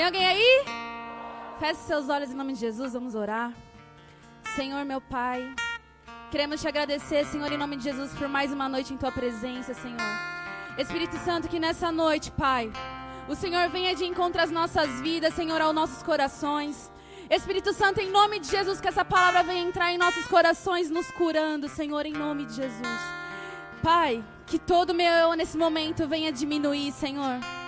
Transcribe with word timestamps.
Tem 0.00 0.06
alguém 0.06 0.26
aí? 0.26 0.64
Feche 1.58 1.80
seus 1.80 2.08
olhos 2.08 2.30
em 2.30 2.34
nome 2.34 2.54
de 2.54 2.60
Jesus, 2.60 2.94
vamos 2.94 3.14
orar. 3.14 3.52
Senhor, 4.56 4.82
meu 4.82 4.98
Pai, 4.98 5.54
queremos 6.30 6.58
te 6.58 6.66
agradecer, 6.66 7.26
Senhor, 7.26 7.52
em 7.52 7.58
nome 7.58 7.76
de 7.76 7.84
Jesus, 7.84 8.10
por 8.14 8.26
mais 8.26 8.50
uma 8.50 8.66
noite 8.66 8.94
em 8.94 8.96
tua 8.96 9.12
presença, 9.12 9.74
Senhor. 9.74 10.00
Espírito 10.78 11.18
Santo, 11.18 11.48
que 11.48 11.60
nessa 11.60 11.92
noite, 11.92 12.30
Pai, 12.30 12.72
o 13.28 13.34
Senhor 13.34 13.68
venha 13.68 13.94
de 13.94 14.06
encontro 14.06 14.40
às 14.40 14.50
nossas 14.50 15.02
vidas, 15.02 15.34
Senhor, 15.34 15.60
aos 15.60 15.74
nossos 15.74 16.02
corações. 16.02 16.90
Espírito 17.28 17.74
Santo, 17.74 18.00
em 18.00 18.10
nome 18.10 18.40
de 18.40 18.48
Jesus, 18.48 18.80
que 18.80 18.88
essa 18.88 19.04
palavra 19.04 19.42
venha 19.42 19.68
entrar 19.68 19.92
em 19.92 19.98
nossos 19.98 20.26
corações, 20.28 20.88
nos 20.88 21.10
curando, 21.10 21.68
Senhor, 21.68 22.06
em 22.06 22.14
nome 22.14 22.46
de 22.46 22.54
Jesus. 22.54 23.00
Pai, 23.82 24.24
que 24.46 24.58
todo 24.58 24.94
meu 24.94 25.12
eu 25.12 25.34
nesse 25.34 25.58
momento 25.58 26.08
venha 26.08 26.32
diminuir, 26.32 26.90
Senhor. 26.90 27.59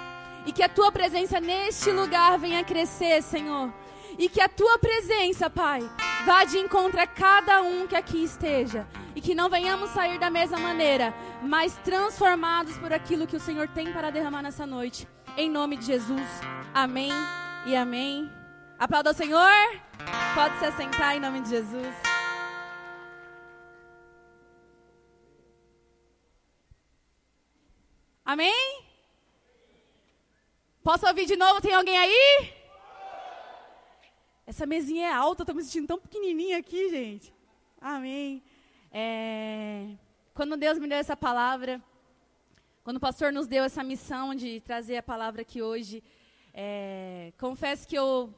E 0.45 0.53
que 0.53 0.63
a 0.63 0.69
tua 0.69 0.91
presença 0.91 1.41
neste 1.41 1.91
lugar 1.91 2.39
venha 2.39 2.65
crescer, 2.65 3.23
Senhor. 3.23 3.73
E 4.19 4.29
que 4.29 4.41
a 4.41 4.49
tua 4.49 4.79
presença, 4.79 5.49
Pai, 5.49 5.81
vá 6.27 6.45
de 6.45 6.59
encontro 6.59 7.01
a 7.01 7.07
cada 7.07 7.63
um 7.63 7.87
que 7.87 7.97
aqui 7.97 8.23
esteja. 8.23 8.87
E 9.15 9.21
que 9.21 9.35
não 9.35 9.49
venhamos 9.49 9.91
sair 9.91 10.19
da 10.19 10.31
mesma 10.31 10.59
maneira, 10.59 11.15
mas 11.43 11.77
transformados 11.85 12.77
por 12.79 12.93
aquilo 12.93 13.27
que 13.27 13.37
o 13.37 13.41
Senhor 13.41 13.69
tem 13.69 13.93
para 13.93 14.11
derramar 14.11 14.43
nessa 14.43 14.67
noite. 14.67 15.07
Em 15.37 15.51
nome 15.51 15.77
de 15.77 15.87
Jesus. 15.87 16.29
Amém 16.75 17.13
e 17.67 17.77
amém. 17.77 18.31
Aplauda 18.79 19.11
o 19.11 19.15
Senhor. 19.15 19.51
Pode 20.35 20.59
se 20.59 20.65
assentar 20.65 21.17
em 21.17 21.21
nome 21.21 21.41
de 21.43 21.51
Jesus. 21.51 21.95
Amém? 28.25 28.82
Posso 30.83 31.07
ouvir 31.07 31.27
de 31.27 31.37
novo? 31.37 31.61
Tem 31.61 31.73
alguém 31.73 31.97
aí? 31.97 32.53
Essa 34.45 34.67
mesinha 34.67 35.07
é 35.07 35.13
alta, 35.13 35.45
estou 35.45 35.55
me 35.55 35.63
sentindo 35.63 35.87
tão 35.87 35.99
pequenininha 36.01 36.59
aqui, 36.59 36.91
gente. 36.91 37.33
Amém. 37.81 38.43
É... 38.91 39.95
Quando 40.35 40.57
Deus 40.57 40.81
me 40.81 40.89
deu 40.89 40.99
essa 40.99 41.17
palavra, 41.17 41.81
quando 42.83 42.97
o 42.97 43.01
pastor 43.01 43.33
nos 43.33 43.47
deu 43.47 43.63
essa 43.63 43.85
missão 43.85 44.35
de 44.35 44.61
trazer 44.61 44.97
a 44.97 45.03
palavra 45.05 45.43
aqui 45.43 45.63
hoje, 45.63 46.03
é... 46.53 47.33
confesso 47.39 47.87
que 47.87 47.97
eu 47.97 48.35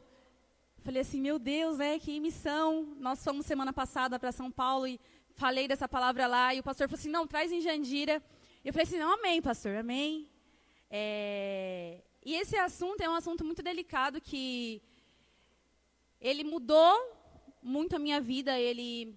falei 0.82 1.00
assim, 1.00 1.22
meu 1.22 1.38
Deus, 1.38 1.78
né, 1.78 1.98
que 1.98 2.20
missão. 2.20 2.94
Nós 2.98 3.24
fomos 3.24 3.46
semana 3.46 3.72
passada 3.72 4.18
para 4.18 4.30
São 4.32 4.50
Paulo 4.50 4.86
e 4.86 5.00
falei 5.34 5.66
dessa 5.66 5.88
palavra 5.88 6.26
lá, 6.26 6.54
e 6.54 6.60
o 6.60 6.62
pastor 6.62 6.90
falou 6.90 7.00
assim, 7.00 7.08
não, 7.08 7.26
traz 7.26 7.50
em 7.50 7.62
Jandira. 7.62 8.22
E 8.62 8.68
eu 8.68 8.72
falei 8.74 8.86
assim, 8.86 8.98
não, 8.98 9.14
amém, 9.14 9.40
pastor, 9.40 9.76
amém. 9.76 10.28
É... 10.90 12.02
E 12.24 12.34
esse 12.34 12.56
assunto 12.56 13.02
é 13.02 13.08
um 13.08 13.14
assunto 13.14 13.44
muito 13.44 13.62
delicado 13.62 14.18
que 14.18 14.80
ele 16.18 16.42
mudou 16.42 16.94
muito 17.62 17.96
a 17.96 17.98
minha 17.98 18.18
vida. 18.18 18.58
Ele, 18.58 19.14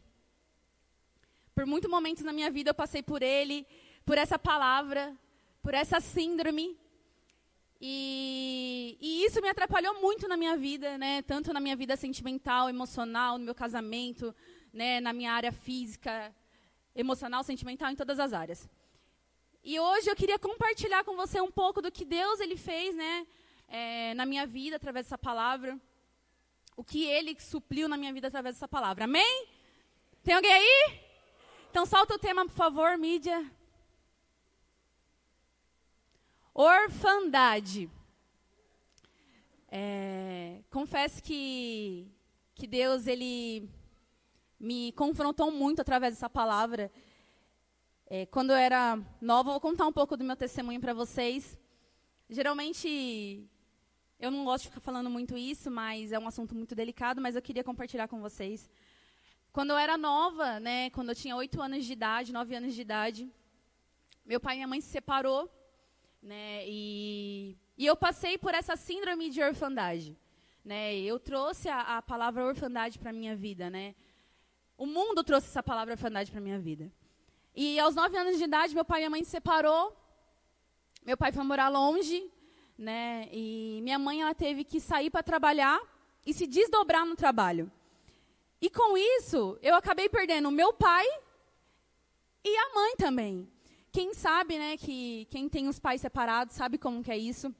por 1.55 1.65
muitos 1.65 1.89
momentos 1.89 2.23
na 2.23 2.33
minha 2.33 2.51
vida 2.51 2.71
eu 2.71 2.75
passei 2.75 3.01
por 3.01 3.23
ele, 3.23 3.65
por 4.05 4.17
essa 4.17 4.37
palavra, 4.37 5.15
por 5.63 5.73
essa 5.73 6.01
síndrome. 6.01 6.77
E, 7.79 8.97
e, 8.99 9.23
isso 9.23 9.41
me 9.41 9.47
atrapalhou 9.47 10.01
muito 10.01 10.27
na 10.27 10.35
minha 10.35 10.57
vida, 10.57 10.97
né? 10.97 11.21
Tanto 11.21 11.53
na 11.53 11.61
minha 11.61 11.75
vida 11.75 11.95
sentimental, 11.95 12.67
emocional, 12.69 13.37
no 13.37 13.45
meu 13.45 13.55
casamento, 13.55 14.35
né? 14.73 14.99
Na 14.99 15.13
minha 15.13 15.31
área 15.31 15.53
física, 15.53 16.35
emocional, 16.93 17.41
sentimental, 17.43 17.89
em 17.89 17.95
todas 17.95 18.19
as 18.19 18.33
áreas. 18.33 18.67
E 19.69 19.77
hoje 19.81 20.09
eu 20.09 20.15
queria 20.15 20.39
compartilhar 20.39 21.03
com 21.03 21.17
você 21.17 21.41
um 21.41 21.51
pouco 21.51 21.81
do 21.81 21.91
que 21.91 22.05
Deus 22.05 22.39
ele 22.39 22.55
fez, 22.55 22.95
né, 22.95 23.27
é, 23.67 24.13
na 24.13 24.25
minha 24.25 24.47
vida 24.47 24.77
através 24.77 25.05
dessa 25.05 25.17
palavra, 25.17 25.77
o 26.77 26.85
que 26.85 27.03
Ele 27.03 27.37
supriu 27.37 27.89
na 27.89 27.97
minha 27.97 28.13
vida 28.13 28.29
através 28.29 28.55
dessa 28.55 28.65
palavra. 28.65 29.03
Amém? 29.03 29.45
Tem 30.23 30.35
alguém 30.35 30.53
aí? 30.53 31.01
Então 31.69 31.85
solta 31.85 32.15
o 32.15 32.17
tema, 32.17 32.45
por 32.45 32.53
favor, 32.53 32.97
mídia. 32.97 33.45
Orfandade. 36.53 37.91
É, 39.69 40.61
confesso 40.69 41.21
que 41.21 42.09
que 42.55 42.65
Deus 42.65 43.05
ele 43.05 43.69
me 44.57 44.93
confrontou 44.93 45.51
muito 45.51 45.81
através 45.81 46.13
dessa 46.13 46.29
palavra. 46.29 46.89
É, 48.09 48.25
quando 48.25 48.51
eu 48.51 48.55
era 48.55 48.97
nova, 49.19 49.51
vou 49.51 49.59
contar 49.59 49.85
um 49.85 49.91
pouco 49.91 50.15
do 50.15 50.23
meu 50.23 50.37
testemunho 50.37 50.79
para 50.79 50.93
vocês. 50.93 51.57
Geralmente, 52.29 53.45
eu 54.17 54.31
não 54.31 54.45
gosto 54.45 54.63
de 54.63 54.69
ficar 54.69 54.79
falando 54.79 55.09
muito 55.09 55.37
isso, 55.37 55.69
mas 55.69 56.13
é 56.13 56.17
um 56.17 56.25
assunto 56.25 56.55
muito 56.55 56.73
delicado, 56.73 57.19
mas 57.19 57.35
eu 57.35 57.41
queria 57.41 57.65
compartilhar 57.65 58.07
com 58.07 58.21
vocês. 58.21 58.69
Quando 59.51 59.71
eu 59.71 59.77
era 59.77 59.97
nova, 59.97 60.57
né, 60.57 60.89
quando 60.91 61.09
eu 61.09 61.15
tinha 61.15 61.35
oito 61.35 61.61
anos 61.61 61.83
de 61.83 61.91
idade, 61.91 62.31
nove 62.31 62.55
anos 62.55 62.73
de 62.73 62.81
idade, 62.81 63.29
meu 64.25 64.39
pai 64.39 64.55
e 64.55 64.57
minha 64.59 64.67
mãe 64.69 64.79
se 64.79 64.87
separou, 64.87 65.51
né, 66.21 66.63
e, 66.65 67.57
e 67.77 67.85
eu 67.85 67.97
passei 67.97 68.37
por 68.37 68.53
essa 68.53 68.77
síndrome 68.77 69.29
de 69.29 69.43
orfandade. 69.43 70.17
Né, 70.63 70.95
eu 70.95 71.19
trouxe 71.19 71.67
a, 71.67 71.97
a 71.97 72.01
palavra 72.01 72.45
orfandade 72.45 72.99
para 72.99 73.11
minha 73.11 73.35
vida, 73.35 73.69
né? 73.69 73.95
O 74.77 74.85
mundo 74.85 75.23
trouxe 75.25 75.47
essa 75.47 75.63
palavra 75.63 75.93
orfandade 75.93 76.31
para 76.31 76.39
minha 76.39 76.59
vida. 76.59 76.89
E 77.59 77.79
aos 77.79 77.95
nove 77.95 78.15
anos 78.15 78.37
de 78.37 78.43
idade, 78.43 78.75
meu 78.75 78.85
pai 78.85 78.99
e 78.99 79.01
minha 79.01 79.09
mãe 79.09 79.23
se 79.23 79.31
separou. 79.31 79.91
Meu 81.03 81.17
pai 81.17 81.31
foi 81.31 81.43
morar 81.43 81.69
longe, 81.69 82.31
né? 82.77 83.27
E 83.31 83.79
minha 83.81 83.97
mãe 83.97 84.21
ela 84.21 84.35
teve 84.35 84.63
que 84.63 84.79
sair 84.79 85.09
para 85.09 85.23
trabalhar 85.23 85.81
e 86.23 86.35
se 86.35 86.45
desdobrar 86.45 87.03
no 87.03 87.15
trabalho. 87.15 87.71
E 88.61 88.69
com 88.69 88.95
isso, 88.95 89.57
eu 89.63 89.73
acabei 89.73 90.07
perdendo 90.07 90.51
meu 90.51 90.71
pai 90.71 91.03
e 92.45 92.55
a 92.55 92.75
mãe 92.75 92.95
também. 92.95 93.51
Quem 93.91 94.13
sabe, 94.13 94.59
né, 94.59 94.77
que 94.77 95.25
quem 95.31 95.49
tem 95.49 95.67
os 95.67 95.79
pais 95.79 95.99
separados 95.99 96.55
sabe 96.55 96.77
como 96.77 97.03
que 97.03 97.11
é 97.11 97.17
isso. 97.17 97.51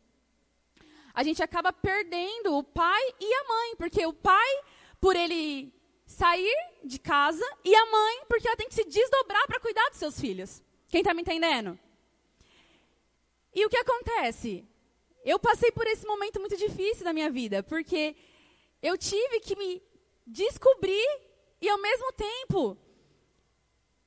A 1.12 1.24
gente 1.24 1.42
acaba 1.42 1.74
perdendo 1.74 2.56
o 2.56 2.64
pai 2.64 3.02
e 3.20 3.34
a 3.34 3.44
mãe, 3.46 3.76
porque 3.76 4.06
o 4.06 4.14
pai, 4.14 4.62
por 5.02 5.16
ele 5.16 5.74
sair 6.06 6.56
de 6.88 7.00
casa 7.00 7.46
e 7.64 7.76
a 7.76 7.86
mãe, 7.86 8.26
porque 8.28 8.48
ela 8.48 8.58
tem 8.58 8.68
que 8.68 8.76
se 8.76 8.86
desdobrar 8.86 9.46
para 9.48 9.60
cuidar 9.60 9.90
dos 9.90 10.00
seus 10.00 10.20
filhos. 10.20 10.64
Quem 10.88 11.02
está 11.02 11.14
me 11.14 11.22
entendendo? 11.22 11.78
E 13.54 13.66
o 13.66 13.70
que 13.70 13.78
acontece? 13.78 14.66
Eu 15.24 15.38
passei 15.38 15.72
por 15.72 15.86
esse 15.88 16.06
momento 16.06 16.40
muito 16.40 16.56
difícil 16.56 17.04
da 17.04 17.14
minha 17.14 17.30
vida, 17.30 17.62
porque 17.62 18.16
eu 18.82 18.98
tive 18.98 19.40
que 19.42 19.56
me 19.56 19.82
descobrir 20.26 21.08
e 21.62 21.68
ao 21.70 21.78
mesmo 21.78 22.12
tempo 22.14 22.78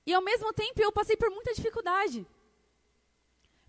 e 0.06 0.14
ao 0.14 0.22
mesmo 0.22 0.52
tempo 0.52 0.80
eu 0.80 0.90
passei 0.90 1.16
por 1.16 1.30
muita 1.30 1.54
dificuldade. 1.54 2.26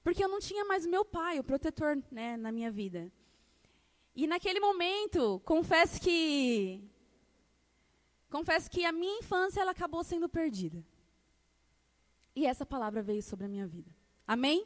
Porque 0.03 0.23
eu 0.23 0.29
não 0.29 0.39
tinha 0.39 0.65
mais 0.65 0.85
o 0.85 0.89
meu 0.89 1.05
pai, 1.05 1.39
o 1.39 1.43
protetor, 1.43 2.01
né, 2.11 2.35
na 2.37 2.51
minha 2.51 2.71
vida. 2.71 3.11
E 4.15 4.25
naquele 4.25 4.59
momento, 4.59 5.39
confesso 5.45 6.01
que 6.01 6.81
Confesso 8.31 8.71
que 8.71 8.85
a 8.85 8.93
minha 8.93 9.19
infância 9.19 9.59
ela 9.59 9.71
acabou 9.71 10.05
sendo 10.05 10.29
perdida. 10.29 10.81
E 12.33 12.47
essa 12.47 12.65
palavra 12.65 13.01
veio 13.03 13.21
sobre 13.21 13.45
a 13.45 13.49
minha 13.49 13.67
vida. 13.67 13.91
Amém? 14.25 14.65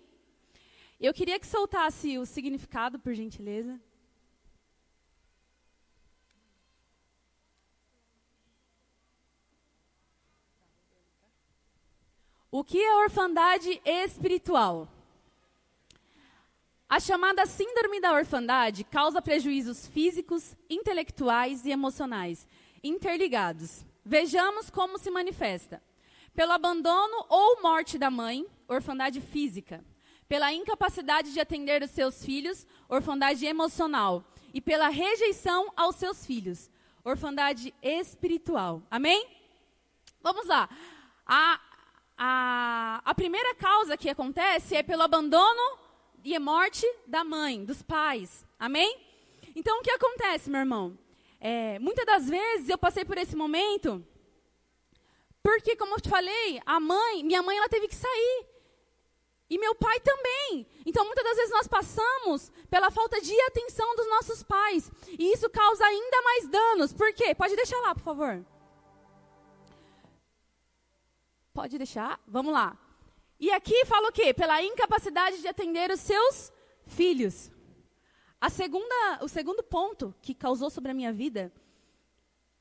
Eu 0.99 1.11
queria 1.11 1.39
que 1.39 1.47
soltasse 1.47 2.15
o 2.19 2.27
significado, 2.27 2.99
por 2.99 3.15
gentileza. 3.15 3.81
O 12.51 12.63
que 12.63 12.79
é 12.79 12.95
orfandade 12.97 13.81
espiritual? 13.83 14.87
A 16.87 16.99
chamada 16.99 17.47
síndrome 17.47 17.99
da 17.99 18.13
orfandade 18.13 18.83
causa 18.83 19.23
prejuízos 19.23 19.87
físicos, 19.87 20.55
intelectuais 20.69 21.65
e 21.65 21.71
emocionais 21.71 22.47
interligados. 22.87 23.85
Vejamos 24.03 24.69
como 24.69 24.99
se 24.99 25.09
manifesta. 25.09 25.81
Pelo 26.33 26.51
abandono 26.51 27.25
ou 27.29 27.61
morte 27.61 27.97
da 27.97 28.11
mãe, 28.11 28.45
orfandade 28.67 29.19
física. 29.19 29.83
Pela 30.27 30.53
incapacidade 30.53 31.33
de 31.33 31.39
atender 31.39 31.81
os 31.81 31.91
seus 31.91 32.23
filhos, 32.23 32.67
orfandade 32.87 33.45
emocional. 33.45 34.23
E 34.53 34.61
pela 34.61 34.89
rejeição 34.89 35.71
aos 35.75 35.95
seus 35.95 36.25
filhos, 36.25 36.69
orfandade 37.03 37.73
espiritual. 37.81 38.81
Amém? 38.89 39.27
Vamos 40.21 40.47
lá. 40.47 40.69
A, 41.25 41.59
a, 42.17 43.01
a 43.03 43.15
primeira 43.15 43.55
causa 43.55 43.97
que 43.97 44.09
acontece 44.09 44.75
é 44.75 44.83
pelo 44.83 45.01
abandono 45.01 45.79
e 46.23 46.37
morte 46.39 46.85
da 47.05 47.23
mãe, 47.23 47.63
dos 47.63 47.81
pais. 47.81 48.45
Amém? 48.59 48.99
Então, 49.55 49.79
o 49.79 49.81
que 49.81 49.91
acontece, 49.91 50.49
meu 50.49 50.59
irmão? 50.59 50.97
É, 51.39 51.77
muitas 51.79 52.05
das 52.05 52.29
vezes 52.29 52.69
eu 52.69 52.77
passei 52.77 53.05
por 53.05 53.17
esse 53.17 53.35
momento, 53.35 54.05
porque, 55.43 55.75
como 55.75 55.95
eu 55.95 56.01
te 56.01 56.09
falei, 56.09 56.59
a 56.65 56.79
mãe, 56.79 57.23
minha 57.23 57.43
mãe, 57.43 57.57
ela 57.57 57.69
teve 57.69 57.87
que 57.87 57.95
sair. 57.95 58.45
E 59.47 59.59
meu 59.59 59.75
pai 59.75 59.99
também. 59.99 60.67
Então, 60.85 61.05
muitas 61.05 61.23
das 61.23 61.35
vezes 61.35 61.51
nós 61.51 61.67
passamos 61.67 62.51
pela 62.67 62.89
falta 62.89 63.21
de 63.21 63.39
atenção 63.41 63.95
dos 63.95 64.07
nossos 64.07 64.41
pais. 64.41 64.91
E 65.07 65.31
isso 65.31 65.47
causa 65.49 65.85
ainda 65.85 66.21
mais 66.23 66.47
danos. 66.47 66.93
Por 66.93 67.13
quê? 67.13 67.35
Pode 67.35 67.55
deixar 67.55 67.79
lá, 67.81 67.93
por 67.93 68.01
favor. 68.01 68.43
Pode 71.53 71.77
deixar? 71.77 72.19
Vamos 72.27 72.51
lá. 72.51 72.75
E 73.39 73.51
aqui 73.51 73.85
fala 73.85 74.09
o 74.09 74.11
quê? 74.11 74.33
Pela 74.33 74.63
incapacidade 74.63 75.41
de 75.41 75.47
atender 75.47 75.91
os 75.91 75.99
seus 75.99 76.51
filhos. 76.87 77.51
A 78.45 78.49
segunda, 78.51 79.23
o 79.23 79.27
segundo 79.27 79.63
ponto 79.63 80.13
que 80.21 80.35
causou 80.35 80.69
sobre 80.69 80.91
a 80.91 80.93
minha 80.93 81.11
vida 81.11 81.51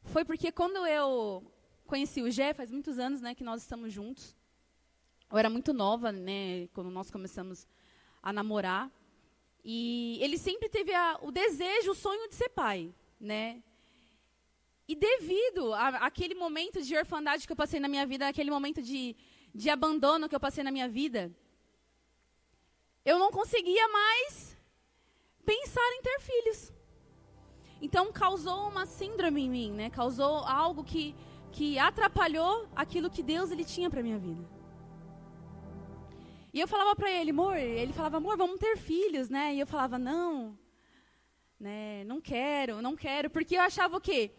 foi 0.05 0.25
porque 0.25 0.51
quando 0.51 0.79
eu 0.87 1.45
conheci 1.87 2.23
o 2.23 2.31
Gé, 2.31 2.55
faz 2.55 2.71
muitos 2.71 2.99
anos 2.99 3.21
né, 3.21 3.35
que 3.35 3.45
nós 3.45 3.61
estamos 3.61 3.93
juntos. 3.93 4.35
Eu 5.31 5.37
era 5.37 5.51
muito 5.51 5.75
nova, 5.75 6.11
né, 6.11 6.69
quando 6.69 6.89
nós 6.89 7.11
começamos 7.11 7.69
a 8.23 8.33
namorar. 8.33 8.91
E 9.63 10.17
ele 10.23 10.39
sempre 10.39 10.71
teve 10.71 10.95
a, 10.95 11.19
o 11.21 11.31
desejo, 11.31 11.91
o 11.91 11.95
sonho 11.95 12.31
de 12.31 12.35
ser 12.35 12.49
pai, 12.49 12.91
né? 13.21 13.63
E 14.89 14.97
devido 14.97 15.75
àquele 15.75 16.35
momento 16.35 16.81
de 16.81 16.97
orfandade 16.97 17.47
que 17.47 17.53
eu 17.53 17.57
passei 17.57 17.79
na 17.79 17.89
minha 17.89 18.07
vida, 18.07 18.27
aquele 18.27 18.51
momento 18.51 18.81
de, 18.81 19.15
de 19.55 19.69
abandono 19.69 20.31
que 20.31 20.35
eu 20.35 20.41
passei 20.41 20.65
na 20.65 20.71
minha 20.71 20.89
vida, 20.89 21.31
eu 23.05 23.19
não 23.19 23.31
conseguia 23.31 23.87
mais 23.89 24.44
pensar 25.45 25.89
em 25.93 26.03
ter 26.03 26.21
filhos. 26.21 26.73
Então 27.81 28.13
causou 28.13 28.69
uma 28.69 28.87
síndrome 28.87 29.43
em 29.43 29.51
mim, 29.51 29.73
né? 29.73 29.91
Causou 29.91 30.39
algo 30.39 30.83
que, 30.83 31.15
que 31.53 31.79
atrapalhou 31.79 32.69
aquilo 32.75 33.11
que 33.11 33.23
Deus 33.23 33.51
ele 33.51 33.65
tinha 33.65 33.91
para 33.91 34.03
minha 34.03 34.19
vida. 34.19 34.45
E 36.53 36.61
eu 36.61 36.69
falava 36.69 36.95
para 36.95 37.11
ele, 37.11 37.31
amor, 37.31 37.57
ele 37.57 37.93
falava, 37.93 38.17
amor, 38.19 38.37
vamos 38.37 38.59
ter 38.59 38.77
filhos, 38.77 39.29
né? 39.29 39.55
E 39.55 39.61
eu 39.61 39.67
falava, 39.67 39.99
não, 39.99 40.57
né? 41.59 42.05
Não 42.05 42.21
quero, 42.21 42.81
não 42.81 42.95
quero, 42.95 43.29
porque 43.29 43.57
eu 43.57 43.63
achava 43.63 43.97
o 43.97 44.01
quê? 44.01 44.31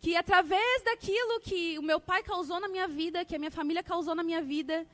que 0.00 0.16
através 0.16 0.82
daquilo 0.84 1.40
que 1.40 1.78
o 1.78 1.82
meu 1.82 2.00
pai 2.00 2.22
causou 2.22 2.60
na 2.60 2.68
minha 2.68 2.86
vida, 2.86 3.24
que 3.24 3.34
a 3.34 3.38
minha 3.38 3.50
família 3.50 3.82
causou 3.82 4.14
na 4.14 4.22
minha 4.22 4.42
vida, 4.42 4.86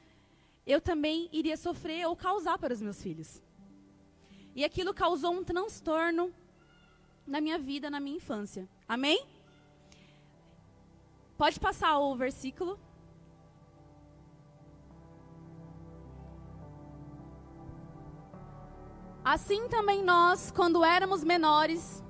eu 0.67 0.81
também 0.81 1.29
iria 1.33 1.57
sofrer 1.57 2.07
ou 2.07 2.17
causar 2.17 2.59
para 2.59 2.73
os 2.73 2.81
meus 2.81 3.03
filhos. 3.03 3.43
E 4.55 4.65
aquilo 4.65 4.93
causou 4.93 5.33
um 5.33 5.45
transtorno 5.45 6.33
na 7.27 7.41
minha 7.41 7.59
vida, 7.59 7.91
na 7.91 8.01
minha 8.01 8.17
infância. 8.17 8.69
Amém? 8.87 9.27
Pode 11.37 11.59
passar 11.59 11.99
o 11.99 12.15
versículo. 12.15 12.79
Assim 19.25 19.69
também 19.69 20.03
nós, 20.03 20.51
quando 20.51 20.85
éramos 20.85 21.23
menores, 21.23 22.03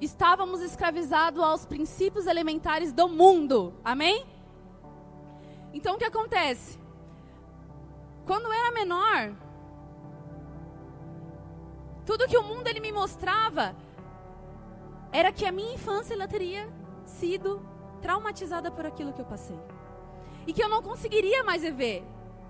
estávamos 0.00 0.60
escravizados 0.60 1.42
aos 1.42 1.64
princípios 1.64 2.26
elementares 2.26 2.92
do 2.92 3.08
mundo. 3.08 3.74
Amém? 3.84 4.26
Então 5.72 5.94
o 5.94 5.98
que 5.98 6.04
acontece? 6.04 6.78
Quando 8.26 8.46
eu 8.46 8.52
era 8.52 8.72
menor, 8.72 9.34
tudo 12.08 12.26
que 12.26 12.38
o 12.38 12.42
mundo 12.42 12.66
ele 12.66 12.80
me 12.80 12.90
mostrava 12.90 13.76
era 15.12 15.30
que 15.30 15.44
a 15.44 15.52
minha 15.52 15.74
infância 15.74 16.14
ela 16.14 16.26
teria 16.26 16.66
sido 17.04 17.60
traumatizada 18.00 18.70
por 18.70 18.86
aquilo 18.86 19.12
que 19.12 19.20
eu 19.20 19.26
passei. 19.26 19.58
E 20.46 20.54
que 20.54 20.64
eu 20.64 20.70
não 20.70 20.80
conseguiria 20.80 21.44
mais 21.44 21.60
viver 21.60 22.02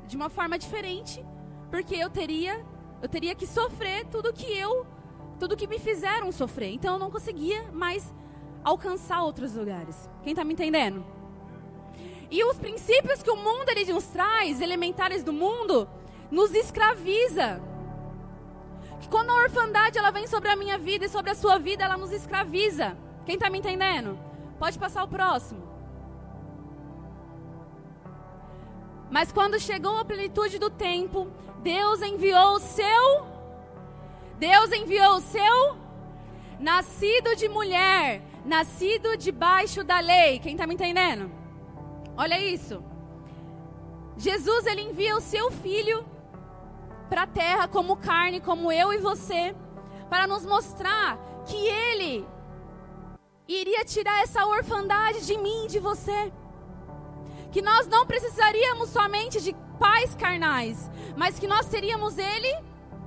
de 0.07 0.15
uma 0.15 0.29
forma 0.29 0.57
diferente, 0.57 1.27
porque 1.73 1.97
eu 1.97 2.09
teria 2.09 2.65
eu 3.03 3.09
teria 3.09 3.35
que 3.35 3.49
sofrer 3.49 4.07
tudo 4.07 4.33
que 4.33 4.47
eu 4.47 4.87
tudo 5.41 5.57
que 5.57 5.67
me 5.67 5.81
fizeram 5.81 6.31
sofrer. 6.31 6.73
Então 6.73 6.93
eu 6.93 7.01
não 7.01 7.11
conseguia 7.11 7.65
mais 7.73 8.15
alcançar 8.63 9.25
outros 9.25 9.57
lugares. 9.57 10.09
Quem 10.23 10.35
está 10.35 10.45
me 10.45 10.53
entendendo? 10.53 11.05
E 12.31 12.45
os 12.45 12.57
princípios 12.59 13.25
que 13.25 13.31
o 13.31 13.37
mundo 13.37 13.69
ele 13.71 13.93
nos 13.93 14.05
traz, 14.05 14.61
elementares 14.61 15.25
do 15.25 15.33
mundo, 15.33 15.89
nos 16.31 16.55
escraviza. 16.55 17.68
Que 19.01 19.09
quando 19.09 19.31
a 19.31 19.43
orfandade 19.43 19.99
ela 19.99 20.11
vem 20.11 20.27
sobre 20.27 20.51
a 20.51 20.57
minha 20.57 20.79
vida 20.79 21.07
e 21.07 21.09
sobre 21.09 21.31
a 21.31 21.35
sua 21.35 21.59
vida, 21.59 21.85
ela 21.85 21.97
nos 21.97 22.13
escraviza. 22.13 22.97
Quem 23.25 23.35
está 23.35 23.49
me 23.51 23.59
entendendo? 23.59 24.19
Pode 24.59 24.79
passar 24.79 25.05
o 25.05 25.09
próximo. 25.09 25.63
Mas 29.11 29.33
quando 29.33 29.59
chegou 29.59 29.97
a 29.97 30.05
plenitude 30.05 30.59
do 30.59 30.69
tempo, 30.69 31.29
Deus 31.63 32.03
enviou 32.03 32.57
o 32.57 32.61
seu 32.61 33.27
Deus 34.39 34.71
enviou 34.71 35.17
o 35.17 35.21
seu 35.21 35.77
nascido 36.61 37.35
de 37.35 37.49
mulher, 37.49 38.23
nascido 38.45 39.17
debaixo 39.17 39.83
da 39.83 39.99
lei. 39.99 40.39
Quem 40.39 40.53
está 40.53 40.67
me 40.67 40.75
entendendo? 40.75 41.31
Olha 42.17 42.39
isso. 42.41 42.83
Jesus 44.17 44.67
ele 44.67 44.83
envia 44.83 45.17
o 45.17 45.21
seu 45.21 45.51
filho 45.51 46.05
para 47.09 47.23
a 47.23 47.27
terra 47.27 47.69
como 47.69 47.97
carne, 47.97 48.41
como 48.41 48.71
eu 48.71 48.93
e 48.93 48.99
você, 48.99 49.55
para 50.09 50.27
nos 50.27 50.45
mostrar 50.45 51.19
que 51.47 51.57
ele 51.57 52.27
iria 53.47 53.85
tirar 53.85 54.23
essa 54.23 54.47
orfandade 54.47 55.27
de 55.27 55.37
mim 55.39 55.65
e 55.65 55.69
de 55.69 55.79
você. 55.79 56.33
Que 57.51 57.63
nós 57.63 57.87
não 57.87 58.07
precisaríamos 58.07 58.91
somente 58.91 59.41
de 59.41 59.55
pais 59.79 60.15
carnais, 60.15 60.91
mas 61.17 61.39
que 61.39 61.47
nós 61.47 61.67
teríamos 61.67 62.19
ele 62.19 62.55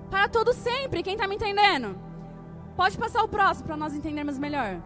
para 0.09 0.27
todo 0.27 0.51
sempre. 0.51 1.03
Quem 1.03 1.13
está 1.13 1.27
me 1.27 1.35
entendendo? 1.35 1.97
Pode 2.75 2.97
passar 2.97 3.23
o 3.23 3.27
próximo 3.27 3.67
para 3.67 3.77
nós 3.77 3.93
entendermos 3.93 4.39
melhor. 4.39 4.81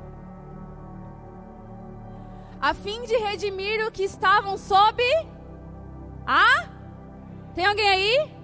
A 2.60 2.74
fim 2.74 3.04
de 3.04 3.16
redimir 3.18 3.86
o 3.86 3.92
que 3.92 4.04
estavam 4.04 4.58
sob 4.58 5.02
a. 6.28 6.68
Tem 7.54 7.66
alguém 7.66 7.88
aí? 7.88 8.35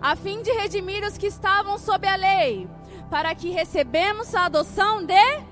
A 0.00 0.14
fim 0.14 0.42
de 0.42 0.50
redimir 0.52 1.04
os 1.04 1.16
que 1.16 1.26
estavam 1.26 1.78
sob 1.78 2.06
a 2.06 2.16
lei, 2.16 2.68
para 3.10 3.34
que 3.34 3.50
recebemos 3.50 4.34
a 4.34 4.46
adoção 4.46 5.04
de. 5.04 5.44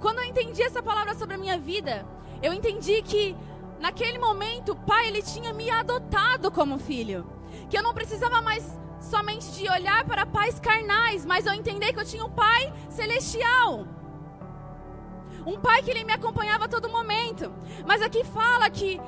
Quando 0.00 0.18
eu 0.18 0.24
entendi 0.24 0.62
essa 0.62 0.82
palavra 0.82 1.14
sobre 1.14 1.34
a 1.34 1.38
minha 1.38 1.58
vida, 1.58 2.06
eu 2.42 2.52
entendi 2.52 3.02
que 3.02 3.36
naquele 3.80 4.18
momento 4.18 4.72
o 4.72 4.76
pai 4.76 5.08
ele 5.08 5.22
tinha 5.22 5.52
me 5.52 5.70
adotado 5.70 6.50
como 6.50 6.78
filho, 6.78 7.26
que 7.68 7.76
eu 7.76 7.82
não 7.82 7.94
precisava 7.94 8.40
mais 8.40 8.64
somente 9.00 9.50
de 9.52 9.68
olhar 9.68 10.04
para 10.04 10.26
pais 10.26 10.58
carnais, 10.58 11.24
mas 11.24 11.46
eu 11.46 11.52
entender 11.52 11.92
que 11.92 12.00
eu 12.00 12.04
tinha 12.04 12.24
um 12.24 12.30
pai 12.30 12.72
celestial. 12.88 13.86
Um 15.46 15.60
pai 15.60 15.82
que 15.82 15.90
ele 15.90 16.04
me 16.04 16.12
acompanhava 16.12 16.64
a 16.64 16.68
todo 16.68 16.88
momento. 16.88 17.52
Mas 17.86 18.00
aqui 18.00 18.24
fala 18.24 18.70
que 18.70 18.98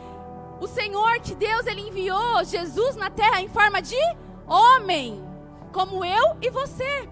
o 0.61 0.67
Senhor, 0.67 1.21
que 1.21 1.35
Deus, 1.35 1.67
ele 1.67 1.89
enviou 1.89 2.45
Jesus 2.45 2.97
na 2.97 3.11
terra 3.11 3.41
em 3.41 3.49
forma 3.49 3.81
de 3.83 3.97
homem, 4.47 5.23
como 5.73 6.05
eu 6.05 6.37
e 6.41 6.51
você. 6.51 7.09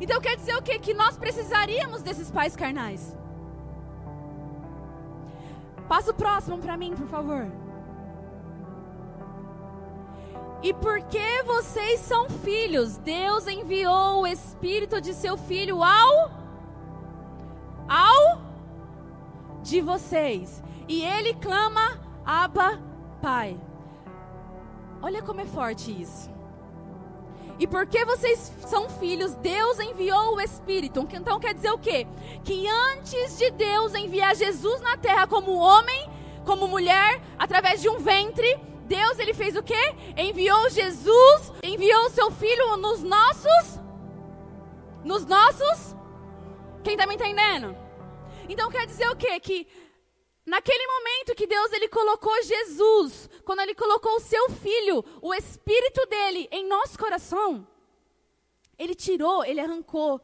Então 0.00 0.20
quer 0.20 0.36
dizer 0.36 0.56
o 0.56 0.62
quê? 0.62 0.78
Que 0.78 0.94
nós 0.94 1.16
precisaríamos 1.16 2.02
desses 2.02 2.30
pais 2.30 2.56
carnais. 2.56 3.16
Passa 5.88 6.10
o 6.10 6.14
próximo 6.14 6.58
para 6.58 6.76
mim, 6.76 6.94
por 6.94 7.06
favor. 7.08 7.46
E 10.62 10.72
porque 10.72 11.42
vocês 11.44 12.00
são 12.00 12.30
filhos, 12.30 12.96
Deus 12.96 13.46
enviou 13.48 14.22
o 14.22 14.26
Espírito 14.26 15.00
de 15.00 15.12
seu 15.12 15.36
Filho 15.36 15.82
ao 15.82 16.30
ao 17.88 18.40
de 19.62 19.80
vocês. 19.80 20.62
E 20.88 21.02
ele 21.02 21.34
clama, 21.34 22.00
Abba, 22.24 22.80
Pai. 23.20 23.58
Olha 25.00 25.22
como 25.22 25.40
é 25.40 25.46
forte 25.46 25.90
isso. 25.90 26.30
E 27.58 27.66
porque 27.66 28.04
vocês 28.04 28.52
são 28.66 28.88
filhos, 28.88 29.34
Deus 29.34 29.78
enviou 29.78 30.36
o 30.36 30.40
Espírito. 30.40 31.06
Então 31.12 31.38
quer 31.38 31.54
dizer 31.54 31.70
o 31.70 31.78
quê? 31.78 32.06
Que 32.44 32.66
antes 32.68 33.38
de 33.38 33.50
Deus 33.50 33.94
enviar 33.94 34.34
Jesus 34.34 34.80
na 34.80 34.96
terra 34.96 35.26
como 35.26 35.52
homem, 35.52 36.08
como 36.44 36.66
mulher, 36.66 37.20
através 37.38 37.80
de 37.80 37.88
um 37.88 37.98
ventre, 37.98 38.58
Deus 38.86 39.18
ele 39.18 39.34
fez 39.34 39.56
o 39.56 39.62
quê? 39.62 39.94
Enviou 40.16 40.68
Jesus, 40.70 41.52
enviou 41.62 42.10
seu 42.10 42.30
filho 42.30 42.76
nos 42.76 43.02
nossos 43.02 43.80
nos 45.04 45.26
nossos 45.26 45.96
Quem 46.84 46.94
está 46.94 47.06
me 47.06 47.14
entendendo? 47.14 47.76
Então 48.48 48.70
quer 48.70 48.86
dizer 48.86 49.08
o 49.08 49.16
quê? 49.16 49.38
Que 49.40 49.66
naquele 50.44 50.86
momento 50.86 51.34
que 51.34 51.46
Deus 51.46 51.72
ele 51.72 51.88
colocou 51.88 52.42
Jesus, 52.42 53.28
quando 53.44 53.60
ele 53.60 53.74
colocou 53.74 54.16
o 54.16 54.20
seu 54.20 54.50
filho, 54.50 55.04
o 55.20 55.32
espírito 55.32 56.04
dele 56.06 56.48
em 56.50 56.66
nosso 56.66 56.98
coração, 56.98 57.66
ele 58.78 58.94
tirou, 58.94 59.44
ele 59.44 59.60
arrancou 59.60 60.20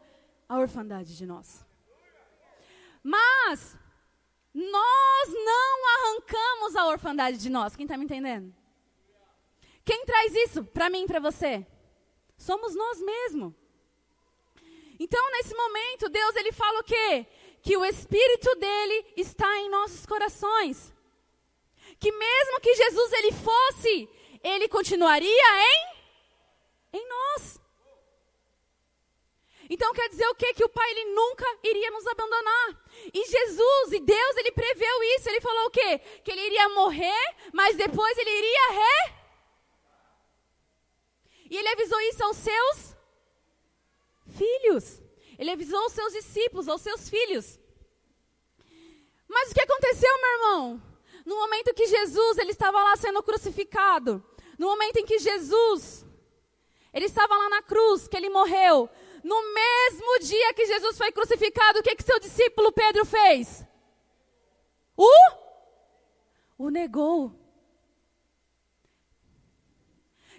a 0.49 0.59
orfandade 0.59 1.17
de 1.17 1.27
nós. 1.27 1.65
Mas 3.03 3.77
nós 4.53 5.29
não 5.29 5.89
arrancamos 5.97 6.77
a 6.77 6.87
orfandade 6.87 7.39
de 7.39 7.49
nós. 7.49 7.77
Quem 7.77 7.85
está 7.85 7.97
me 7.97 8.05
entendendo? 8.05 8.55
Quem 9.85 10.05
traz 10.05 10.35
isso 10.35 10.65
para 10.65 10.91
mim 10.91 11.05
e 11.05 11.07
para 11.07 11.21
você? 11.21 11.67
Somos 12.37 12.75
nós 12.75 13.01
mesmos. 13.01 13.55
Então, 14.99 15.31
nesse 15.31 15.55
momento, 15.55 16.09
Deus 16.09 16.35
ele 16.37 16.53
fala 16.53 16.81
o 16.81 16.85
quê? 16.85 17.27
Que 17.69 17.77
o 17.77 17.85
espírito 17.85 18.55
dele 18.55 19.13
está 19.15 19.59
em 19.59 19.69
nossos 19.69 20.07
corações. 20.07 20.91
Que 22.01 22.11
mesmo 22.11 22.61
que 22.63 22.75
Jesus 22.75 23.13
ele 23.13 23.33
fosse, 23.33 24.09
ele 24.43 24.69
continuaria 24.69 25.49
em 25.71 25.99
em 26.95 27.07
nós. 27.07 27.61
Então 29.69 29.93
quer 29.93 30.09
dizer 30.09 30.27
o 30.29 30.35
quê? 30.35 30.55
Que 30.55 30.65
o 30.65 30.69
Pai 30.71 30.91
ele 30.93 31.13
nunca 31.13 31.45
iria 31.63 31.91
nos 31.91 32.07
abandonar. 32.07 32.69
E 33.13 33.27
Jesus 33.27 33.93
e 33.93 34.01
Deus 34.01 34.37
ele 34.39 34.53
preveu 34.53 35.03
isso. 35.17 35.29
Ele 35.29 35.43
falou 35.43 35.67
o 35.67 35.71
quê? 35.71 35.99
Que 36.25 36.31
ele 36.31 36.47
iria 36.47 36.71
morrer, 36.71 37.37
mas 37.53 37.77
depois 37.77 38.17
ele 38.17 38.31
iria 38.31 38.73
re. 38.81 39.13
E 41.51 41.59
ele 41.59 41.69
avisou 41.69 42.01
isso 42.01 42.25
aos 42.25 42.37
seus 42.39 42.97
filhos. 44.39 45.08
Ele 45.39 45.53
avisou 45.53 45.79
aos 45.81 45.93
seus 45.93 46.13
discípulos, 46.13 46.69
aos 46.69 46.83
seus 46.83 47.09
filhos. 47.09 47.59
Mas 49.29 49.51
o 49.51 49.55
que 49.55 49.61
aconteceu, 49.61 50.11
meu 50.21 50.33
irmão? 50.33 50.83
No 51.25 51.37
momento 51.37 51.75
que 51.75 51.87
Jesus 51.87 52.39
ele 52.39 52.51
estava 52.51 52.83
lá 52.83 52.97
sendo 52.97 53.23
crucificado, 53.23 54.25
no 54.59 54.67
momento 54.67 54.97
em 54.97 55.07
que 55.07 55.19
Jesus 55.19 56.05
ele 56.93 57.05
estava 57.05 57.37
lá 57.37 57.49
na 57.51 57.63
cruz, 57.63 58.09
que 58.09 58.17
ele 58.17 58.31
morreu, 58.31 58.89
no 59.23 59.55
mesmo 59.55 60.19
dia 60.21 60.55
que 60.55 60.67
Jesus 60.67 60.97
foi 60.97 61.13
crucificado, 61.13 61.79
o 61.79 61.83
que 61.83 61.95
que 61.95 62.03
seu 62.03 62.19
discípulo 62.19 62.73
Pedro 62.73 63.05
fez? 63.05 63.65
O 64.97 65.39
o 66.59 66.71
negou. 66.71 67.38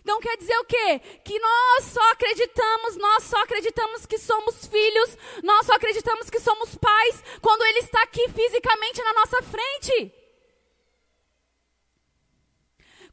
Então 0.10 0.20
quer 0.20 0.38
dizer 0.38 0.58
o 0.58 0.66
quê? 0.66 1.00
Que 1.24 1.38
nós 1.38 1.84
só 1.84 2.02
acreditamos, 2.14 2.98
nós 2.98 3.26
só 3.26 3.38
acreditamos 3.44 4.08
que 4.08 4.18
somos 4.18 4.66
filhos, 4.66 5.16
nós 5.44 5.68
só 5.68 5.74
acreditamos 5.74 6.32
que 6.32 6.40
somos 6.40 6.74
pais 6.74 7.24
quando 7.40 7.64
Ele 7.64 7.78
está 7.78 8.02
aqui 8.02 8.28
fisicamente 8.30 9.04
na 9.04 9.14
nossa 9.14 9.44
frente. 9.44 10.12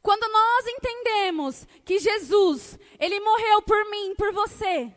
Quando 0.01 0.27
nós 0.27 0.65
entendemos 0.65 1.67
que 1.85 1.99
Jesus, 1.99 2.79
Ele 2.99 3.19
morreu 3.19 3.61
por 3.61 3.85
mim, 3.91 4.15
por 4.15 4.33
você, 4.33 4.91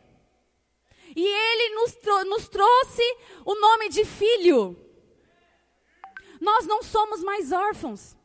e 1.15 1.23
Ele 1.23 1.75
nos, 1.75 1.95
nos 2.25 2.49
trouxe 2.49 3.17
o 3.45 3.53
nome 3.53 3.89
de 3.89 4.03
filho, 4.05 4.75
nós 6.39 6.65
não 6.65 6.81
somos 6.81 7.23
mais 7.23 7.51
órfãos. 7.51 8.19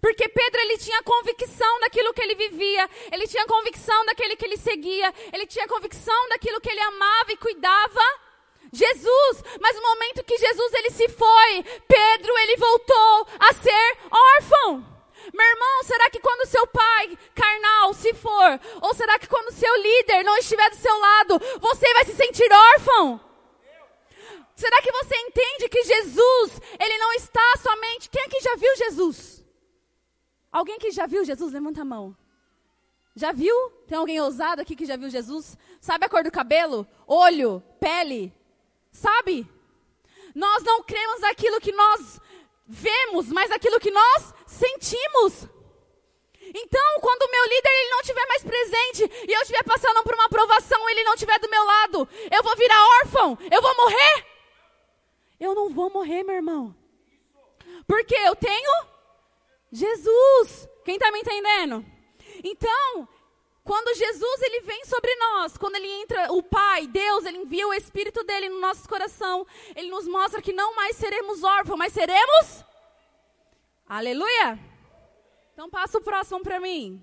Porque 0.00 0.28
Pedro 0.28 0.60
ele 0.60 0.78
tinha 0.78 1.02
convicção 1.02 1.80
daquilo 1.80 2.12
que 2.12 2.22
ele 2.22 2.34
vivia, 2.34 2.88
ele 3.10 3.26
tinha 3.26 3.46
convicção 3.46 4.04
daquele 4.04 4.36
que 4.36 4.44
ele 4.44 4.56
seguia, 4.56 5.12
ele 5.32 5.46
tinha 5.46 5.68
convicção 5.68 6.28
daquilo 6.28 6.60
que 6.60 6.70
ele 6.70 6.80
amava 6.80 7.32
e 7.32 7.36
cuidava. 7.36 8.00
Jesus, 8.72 9.44
mas 9.60 9.76
no 9.76 9.82
momento 9.82 10.24
que 10.24 10.38
Jesus 10.38 10.72
ele 10.74 10.90
se 10.90 11.08
foi, 11.08 11.62
Pedro 11.86 12.38
ele 12.38 12.56
voltou 12.56 13.26
a 13.38 13.52
ser 13.52 13.98
órfão. 14.10 14.92
Meu 15.32 15.46
irmão, 15.46 15.82
será 15.84 16.10
que 16.10 16.18
quando 16.20 16.48
seu 16.48 16.66
pai 16.66 17.16
carnal 17.34 17.92
se 17.92 18.12
for, 18.14 18.60
ou 18.80 18.94
será 18.94 19.18
que 19.18 19.28
quando 19.28 19.52
seu 19.52 19.74
líder 19.76 20.24
não 20.24 20.36
estiver 20.38 20.68
do 20.70 20.76
seu 20.76 20.98
lado, 20.98 21.38
você 21.60 21.92
vai 21.92 22.04
se 22.06 22.14
sentir 22.14 22.50
órfão? 22.50 23.20
Será 24.56 24.80
que 24.80 24.92
você 24.92 25.16
entende 25.16 25.68
que 25.68 25.82
Jesus, 25.82 26.60
ele 26.78 26.98
não 26.98 27.12
está 27.14 27.54
somente. 27.62 28.08
Quem 28.08 28.22
aqui 28.22 28.40
já 28.40 28.54
viu 28.56 28.76
Jesus? 28.76 29.41
Alguém 30.52 30.78
que 30.78 30.90
já 30.90 31.06
viu 31.06 31.24
Jesus? 31.24 31.52
Levanta 31.52 31.80
a 31.80 31.84
mão. 31.84 32.14
Já 33.16 33.32
viu? 33.32 33.70
Tem 33.86 33.96
alguém 33.96 34.20
ousado 34.20 34.60
aqui 34.60 34.76
que 34.76 34.84
já 34.84 34.96
viu 34.96 35.08
Jesus? 35.08 35.56
Sabe 35.80 36.04
a 36.04 36.08
cor 36.08 36.22
do 36.22 36.30
cabelo? 36.30 36.86
Olho? 37.06 37.62
Pele? 37.80 38.32
Sabe? 38.90 39.46
Nós 40.34 40.62
não 40.62 40.82
cremos 40.82 41.20
naquilo 41.20 41.60
que 41.60 41.72
nós 41.72 42.20
vemos, 42.66 43.28
mas 43.28 43.50
naquilo 43.50 43.80
que 43.80 43.90
nós 43.90 44.34
sentimos. 44.46 45.48
Então, 46.54 47.00
quando 47.00 47.22
o 47.22 47.30
meu 47.30 47.44
líder 47.44 47.70
ele 47.70 47.90
não 47.90 48.00
estiver 48.00 48.26
mais 48.26 48.42
presente 48.42 49.26
e 49.28 49.32
eu 49.32 49.40
estiver 49.40 49.62
passando 49.62 50.02
por 50.02 50.14
uma 50.14 50.26
aprovação, 50.26 50.88
ele 50.90 51.04
não 51.04 51.14
estiver 51.14 51.38
do 51.38 51.48
meu 51.48 51.64
lado, 51.64 52.08
eu 52.30 52.42
vou 52.42 52.54
virar 52.56 52.88
órfão, 53.00 53.38
eu 53.50 53.62
vou 53.62 53.74
morrer. 53.76 54.26
Eu 55.40 55.54
não 55.54 55.70
vou 55.70 55.90
morrer, 55.90 56.22
meu 56.22 56.36
irmão. 56.36 56.74
Porque 57.86 58.14
eu 58.14 58.36
tenho 58.36 58.91
Jesus. 59.72 60.68
Quem 60.84 60.96
está 60.96 61.10
me 61.10 61.20
entendendo? 61.20 61.84
Então, 62.44 63.08
quando 63.64 63.96
Jesus 63.96 64.42
ele 64.42 64.60
vem 64.60 64.84
sobre 64.84 65.14
nós, 65.16 65.56
quando 65.56 65.76
ele 65.76 65.88
entra, 66.02 66.32
o 66.32 66.42
Pai, 66.42 66.86
Deus, 66.86 67.24
ele 67.24 67.38
envia 67.38 67.66
o 67.66 67.72
Espírito 67.72 68.22
dele 68.24 68.48
no 68.48 68.60
nosso 68.60 68.88
coração, 68.88 69.46
ele 69.74 69.88
nos 69.88 70.06
mostra 70.06 70.42
que 70.42 70.52
não 70.52 70.74
mais 70.74 70.96
seremos 70.96 71.42
órfãos, 71.42 71.78
mas 71.78 71.92
seremos. 71.92 72.64
Aleluia! 73.88 74.58
Então 75.52 75.70
passa 75.70 75.98
o 75.98 76.02
próximo 76.02 76.40
para 76.40 76.58
mim. 76.60 77.02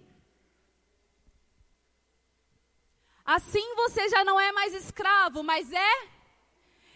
Assim 3.26 3.76
você 3.76 4.10
já 4.10 4.24
não 4.24 4.40
é 4.40 4.52
mais 4.52 4.74
escravo, 4.74 5.44
mas 5.44 5.72
é. 5.72 6.08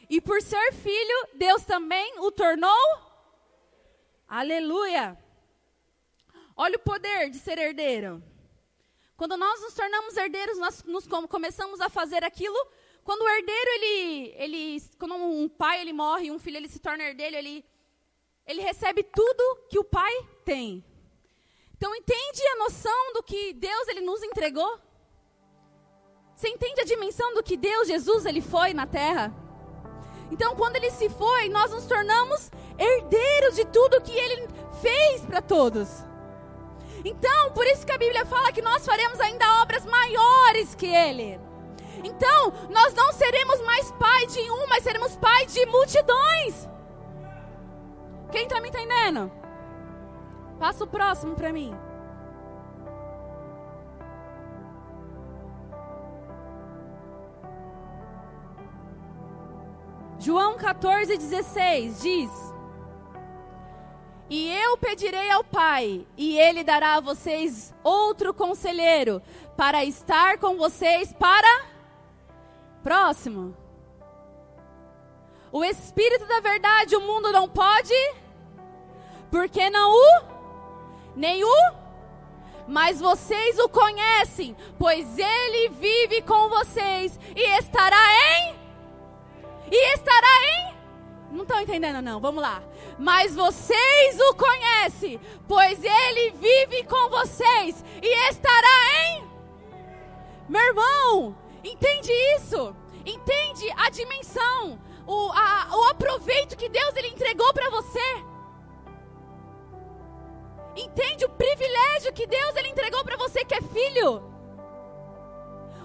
E 0.10 0.20
por 0.20 0.42
ser 0.42 0.74
filho, 0.74 1.28
Deus 1.36 1.64
também 1.64 2.20
o 2.20 2.32
tornou. 2.32 3.14
Aleluia! 4.28 5.23
Olha 6.56 6.76
o 6.76 6.80
poder 6.80 7.30
de 7.30 7.40
ser 7.40 7.58
herdeiro. 7.58 8.24
Quando 9.16 9.38
nós 9.38 9.62
nos 9.62 9.74
tornamos 9.74 10.18
herdeiros, 10.18 10.58
nós 10.58 10.84
nos 10.84 11.08
começamos 11.08 11.80
a 11.82 11.90
fazer 11.90 12.24
aquilo. 12.24 12.58
Quando 13.04 13.22
o 13.22 13.30
herdeiro, 13.30 13.70
ele, 13.72 14.34
ele, 14.38 14.84
quando 14.98 15.16
um 15.16 15.50
pai 15.50 15.82
ele 15.82 15.94
morre, 15.94 16.32
um 16.32 16.40
filho 16.40 16.58
ele 16.58 16.68
se 16.68 16.80
torna 16.80 17.04
herdeiro, 17.04 17.36
ele, 17.36 17.66
ele 18.46 18.62
recebe 18.62 19.04
tudo 19.04 19.68
que 19.70 19.80
o 19.80 19.84
pai 19.84 20.12
tem. 20.46 20.84
Então 21.76 21.94
entende 21.96 22.48
a 22.54 22.56
noção 22.58 23.14
do 23.14 23.24
que 23.24 23.54
Deus 23.54 23.88
ele 23.88 24.02
nos 24.02 24.24
entregou? 24.24 24.80
Você 26.36 26.50
entende 26.50 26.82
a 26.82 26.86
dimensão 26.86 27.34
do 27.34 27.44
que 27.44 27.56
Deus, 27.56 27.88
Jesus, 27.88 28.26
ele 28.26 28.42
foi 28.42 28.74
na 28.74 28.88
terra? 28.88 29.34
Então, 30.32 30.56
quando 30.56 30.78
ele 30.78 30.90
se 30.90 31.10
foi, 31.10 31.48
nós 31.50 31.72
nos 31.72 31.86
tornamos 31.86 32.52
herdeiros 32.78 33.56
de 33.56 33.66
tudo 33.66 34.02
que 34.02 34.12
ele 34.12 34.48
fez 34.82 35.26
para 35.26 35.42
todos. 35.42 36.04
Então, 37.04 37.52
por 37.52 37.66
isso 37.68 37.86
que 37.86 37.92
a 37.92 37.98
Bíblia 37.98 38.26
fala 38.26 38.52
que 38.52 38.62
nós 38.62 38.86
faremos 38.86 39.20
ainda 39.20 39.62
obras 39.62 39.86
maiores 39.86 40.74
que 40.74 40.88
Ele. 40.88 41.40
Então, 42.04 42.54
nós 42.70 42.94
não 42.94 43.12
seremos 43.14 43.62
mais 43.62 43.92
pai 43.94 44.26
de 44.28 44.40
um, 44.52 44.68
mas 44.68 44.84
seremos 44.84 45.16
pai 45.18 45.46
de 45.46 45.66
multidões. 45.66 46.70
Quem 48.32 48.44
está 48.44 48.60
me 48.60 48.70
entendendo? 48.70 49.32
Passa 50.60 50.84
o 50.84 50.88
próximo 50.88 51.36
para 51.36 51.52
mim. 51.52 51.76
João 60.20 60.56
14, 60.56 61.18
16 61.18 62.02
diz: 62.02 62.53
e 64.34 64.50
eu 64.50 64.76
pedirei 64.80 65.30
ao 65.30 65.44
Pai, 65.44 66.08
e 66.18 66.40
Ele 66.40 66.64
dará 66.64 66.96
a 66.96 67.00
vocês 67.00 67.72
outro 67.84 68.34
conselheiro, 68.34 69.22
para 69.56 69.86
estar 69.86 70.40
com 70.40 70.58
vocês 70.58 71.14
para. 71.14 71.68
Próximo. 72.82 73.56
O 75.52 75.64
Espírito 75.64 76.26
da 76.26 76.40
Verdade 76.40 76.96
o 76.96 77.02
mundo 77.02 77.32
não 77.32 77.48
pode, 77.48 77.94
porque 79.30 79.70
não 79.70 79.92
o. 79.92 80.24
Nem 81.16 81.44
o. 81.44 81.74
Mas 82.68 83.00
vocês 83.00 83.60
o 83.60 83.70
conhecem, 83.70 84.58
pois 84.80 85.16
Ele 85.16 85.70
vive 85.70 86.24
com 86.24 86.50
vocês 86.50 87.20
e 87.36 87.60
estará 87.60 88.04
em. 88.40 88.56
E 89.72 89.94
estará 89.94 90.28
em. 90.58 90.74
Não 91.36 91.44
estão 91.44 91.62
entendendo, 91.62 92.02
não. 92.02 92.20
Vamos 92.20 92.42
lá 92.42 92.64
mas 92.98 93.36
vocês 93.36 94.20
o 94.20 94.36
conhecem, 94.36 95.20
pois 95.48 95.84
ele 95.84 96.32
vive 96.32 96.84
com 96.86 97.10
vocês 97.10 97.84
e 98.02 98.30
estará 98.30 99.08
em. 99.08 99.28
Meu 100.48 100.62
irmão, 100.62 101.36
entende 101.64 102.12
isso? 102.36 102.76
Entende 103.06 103.70
a 103.78 103.90
dimensão, 103.90 104.80
o, 105.06 105.32
a, 105.32 105.76
o 105.76 105.84
aproveito 105.86 106.58
que 106.58 106.70
Deus 106.70 106.96
ele 106.96 107.10
entregou 107.10 107.54
para 107.54 107.70
você? 107.70 108.24
Entende 110.76 111.26
o 111.26 111.30
privilégio 111.30 112.14
que 112.14 112.26
Deus 112.26 112.56
ele 112.56 112.70
entregou 112.70 113.04
para 113.04 113.18
você 113.18 113.46
que 113.46 113.54
é 113.54 113.62
filho? 113.62 114.24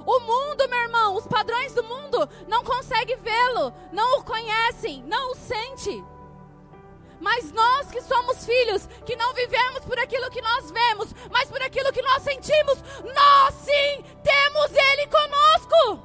O 0.07 0.21
mundo, 0.21 0.67
meu 0.69 0.79
irmão, 0.79 1.17
os 1.17 1.27
padrões 1.27 1.75
do 1.75 1.85
mundo 1.85 2.27
não 2.47 2.65
conseguem 2.65 3.17
vê-lo, 3.19 3.75
não 3.93 4.21
o 4.21 4.25
conhecem, 4.25 5.03
não 5.03 5.33
o 5.33 5.35
sente. 5.35 6.03
Mas 7.21 7.53
nós 7.53 7.91
que 7.91 8.01
somos 8.01 8.45
filhos, 8.45 8.87
que 9.05 9.17
não 9.17 9.35
vivemos 9.35 9.85
por 9.85 9.99
aquilo 9.99 10.31
que 10.31 10.41
nós 10.41 10.71
vemos, 10.71 11.15
mas 11.31 11.49
por 11.49 11.61
aquilo 11.63 11.93
que 11.93 12.03
nós 12.03 12.23
sentimos, 12.23 12.83
nós 13.03 13.55
sim 13.55 14.05
temos 14.23 14.71
Ele 14.73 15.07
conosco. 15.09 16.03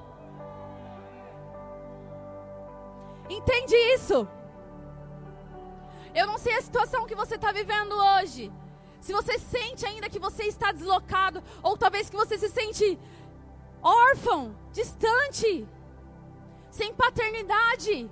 Entende 3.29 3.75
isso? 3.96 4.27
Eu 6.13 6.27
não 6.27 6.38
sei 6.38 6.55
a 6.55 6.62
situação 6.62 7.05
que 7.05 7.15
você 7.15 7.36
está 7.36 7.51
vivendo 7.51 7.93
hoje. 7.93 8.51
Se 9.01 9.12
você 9.12 9.38
sente 9.38 9.86
ainda 9.86 10.10
que 10.10 10.20
você 10.20 10.43
está 10.43 10.72
deslocado, 10.72 11.43
ou 11.62 11.77
talvez 11.77 12.10
que 12.10 12.15
você 12.15 12.38
se 12.38 12.50
sente 12.50 12.98
órfão, 13.82 14.55
distante, 14.72 15.67
sem 16.70 16.93
paternidade. 16.93 18.10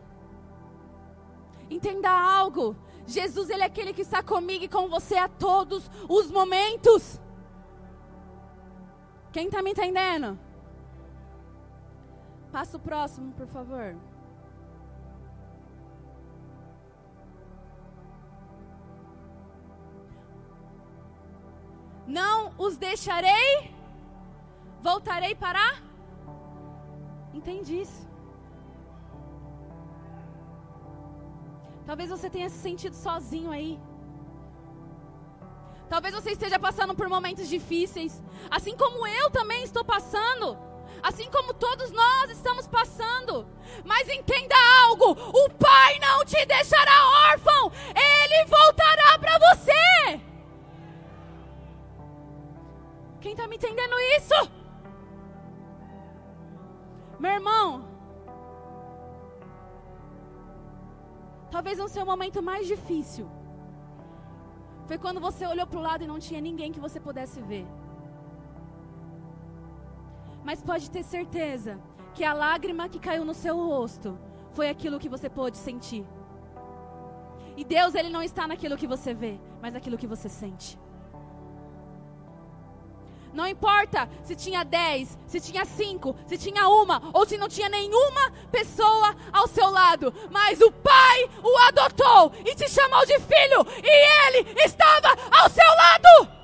Entenda 1.69 2.09
algo. 2.11 2.75
Jesus, 3.07 3.49
ele 3.49 3.63
é 3.63 3.65
aquele 3.65 3.93
que 3.93 4.01
está 4.01 4.23
comigo 4.23 4.63
e 4.63 4.67
com 4.67 4.87
você 4.87 5.15
a 5.15 5.27
todos 5.27 5.89
os 6.07 6.31
momentos. 6.31 7.19
Quem 9.31 9.45
está 9.45 9.61
me 9.61 9.71
entendendo? 9.71 10.37
Passa 12.51 12.77
o 12.77 12.79
próximo, 12.79 13.31
por 13.33 13.47
favor. 13.47 13.95
Não 22.05 22.51
os 22.57 22.75
deixarei, 22.75 23.73
voltarei 24.81 25.33
para. 25.33 25.81
Entende 27.33 27.79
isso? 27.79 28.10
Talvez 31.91 32.09
você 32.09 32.29
tenha 32.29 32.49
se 32.49 32.55
sentido 32.55 32.95
sozinho 32.95 33.51
aí. 33.51 33.77
Talvez 35.89 36.15
você 36.15 36.31
esteja 36.31 36.57
passando 36.57 36.95
por 36.95 37.09
momentos 37.09 37.49
difíceis, 37.49 38.23
assim 38.49 38.77
como 38.77 39.05
eu 39.05 39.29
também 39.29 39.61
estou 39.61 39.83
passando, 39.83 40.57
assim 41.03 41.29
como 41.29 41.53
todos 41.53 41.91
nós 41.91 42.31
estamos 42.31 42.65
passando. 42.65 43.45
Mas 43.83 44.07
entenda 44.07 44.55
algo: 44.85 45.11
o 45.11 45.49
Pai 45.49 45.99
não 45.99 46.23
te 46.23 46.45
deixará 46.45 46.93
órfão, 47.33 47.69
ele 47.93 48.45
voltará 48.45 49.19
para 49.19 49.37
você. 49.49 50.21
Quem 53.19 53.33
está 53.33 53.49
me 53.49 53.57
entendendo 53.57 53.99
isso? 54.15 54.49
Meu 57.19 57.31
irmão, 57.33 57.90
talvez 61.51 61.77
no 61.77 61.89
seu 61.89 62.05
momento 62.05 62.41
mais 62.41 62.65
difícil, 62.73 63.27
foi 64.87 64.97
quando 64.97 65.19
você 65.27 65.45
olhou 65.45 65.67
para 65.67 65.79
o 65.79 65.85
lado 65.89 66.03
e 66.03 66.07
não 66.07 66.19
tinha 66.19 66.41
ninguém 66.41 66.71
que 66.71 66.79
você 66.79 66.99
pudesse 66.99 67.39
ver. 67.41 67.65
Mas 70.43 70.61
pode 70.69 70.89
ter 70.89 71.03
certeza 71.03 71.79
que 72.15 72.23
a 72.23 72.33
lágrima 72.33 72.89
que 72.89 72.99
caiu 72.99 73.23
no 73.23 73.33
seu 73.33 73.55
rosto 73.55 74.17
foi 74.51 74.69
aquilo 74.69 74.99
que 74.99 75.13
você 75.15 75.29
pôde 75.29 75.57
sentir. 75.57 76.05
E 77.55 77.63
Deus, 77.63 77.93
Ele 77.95 78.09
não 78.09 78.23
está 78.23 78.47
naquilo 78.47 78.77
que 78.77 78.87
você 78.87 79.13
vê, 79.13 79.39
mas 79.61 79.73
naquilo 79.73 79.97
que 79.97 80.07
você 80.07 80.27
sente. 80.27 80.79
Não 83.33 83.47
importa 83.47 84.09
se 84.23 84.35
tinha 84.35 84.63
dez, 84.63 85.17
se 85.25 85.39
tinha 85.39 85.63
cinco, 85.65 86.15
se 86.27 86.37
tinha 86.37 86.67
uma 86.67 87.01
ou 87.13 87.25
se 87.25 87.37
não 87.37 87.47
tinha 87.47 87.69
nenhuma 87.69 88.31
pessoa 88.51 89.15
ao 89.31 89.47
seu 89.47 89.69
lado. 89.69 90.13
Mas 90.29 90.59
o 90.59 90.71
Pai 90.71 91.29
o 91.43 91.57
adotou 91.67 92.31
e 92.45 92.53
te 92.55 92.69
chamou 92.69 93.05
de 93.05 93.17
filho 93.19 93.65
e 93.83 94.27
ele 94.27 94.61
estava 94.63 95.09
ao 95.31 95.49
seu 95.49 95.65
lado. 95.65 96.41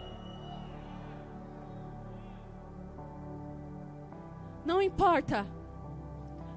Não 4.65 4.81
importa, 4.81 5.47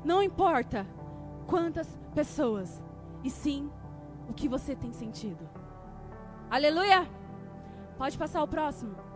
não 0.05 0.21
importa 0.21 0.87
quantas 1.47 1.87
pessoas, 2.13 2.83
e 3.23 3.31
sim 3.31 3.71
o 4.29 4.33
que 4.33 4.49
você 4.49 4.75
tem 4.75 4.93
sentido. 4.93 5.49
Aleluia! 6.51 7.09
Pode 7.97 8.19
passar 8.19 8.43
o 8.43 8.49
próximo. 8.49 9.10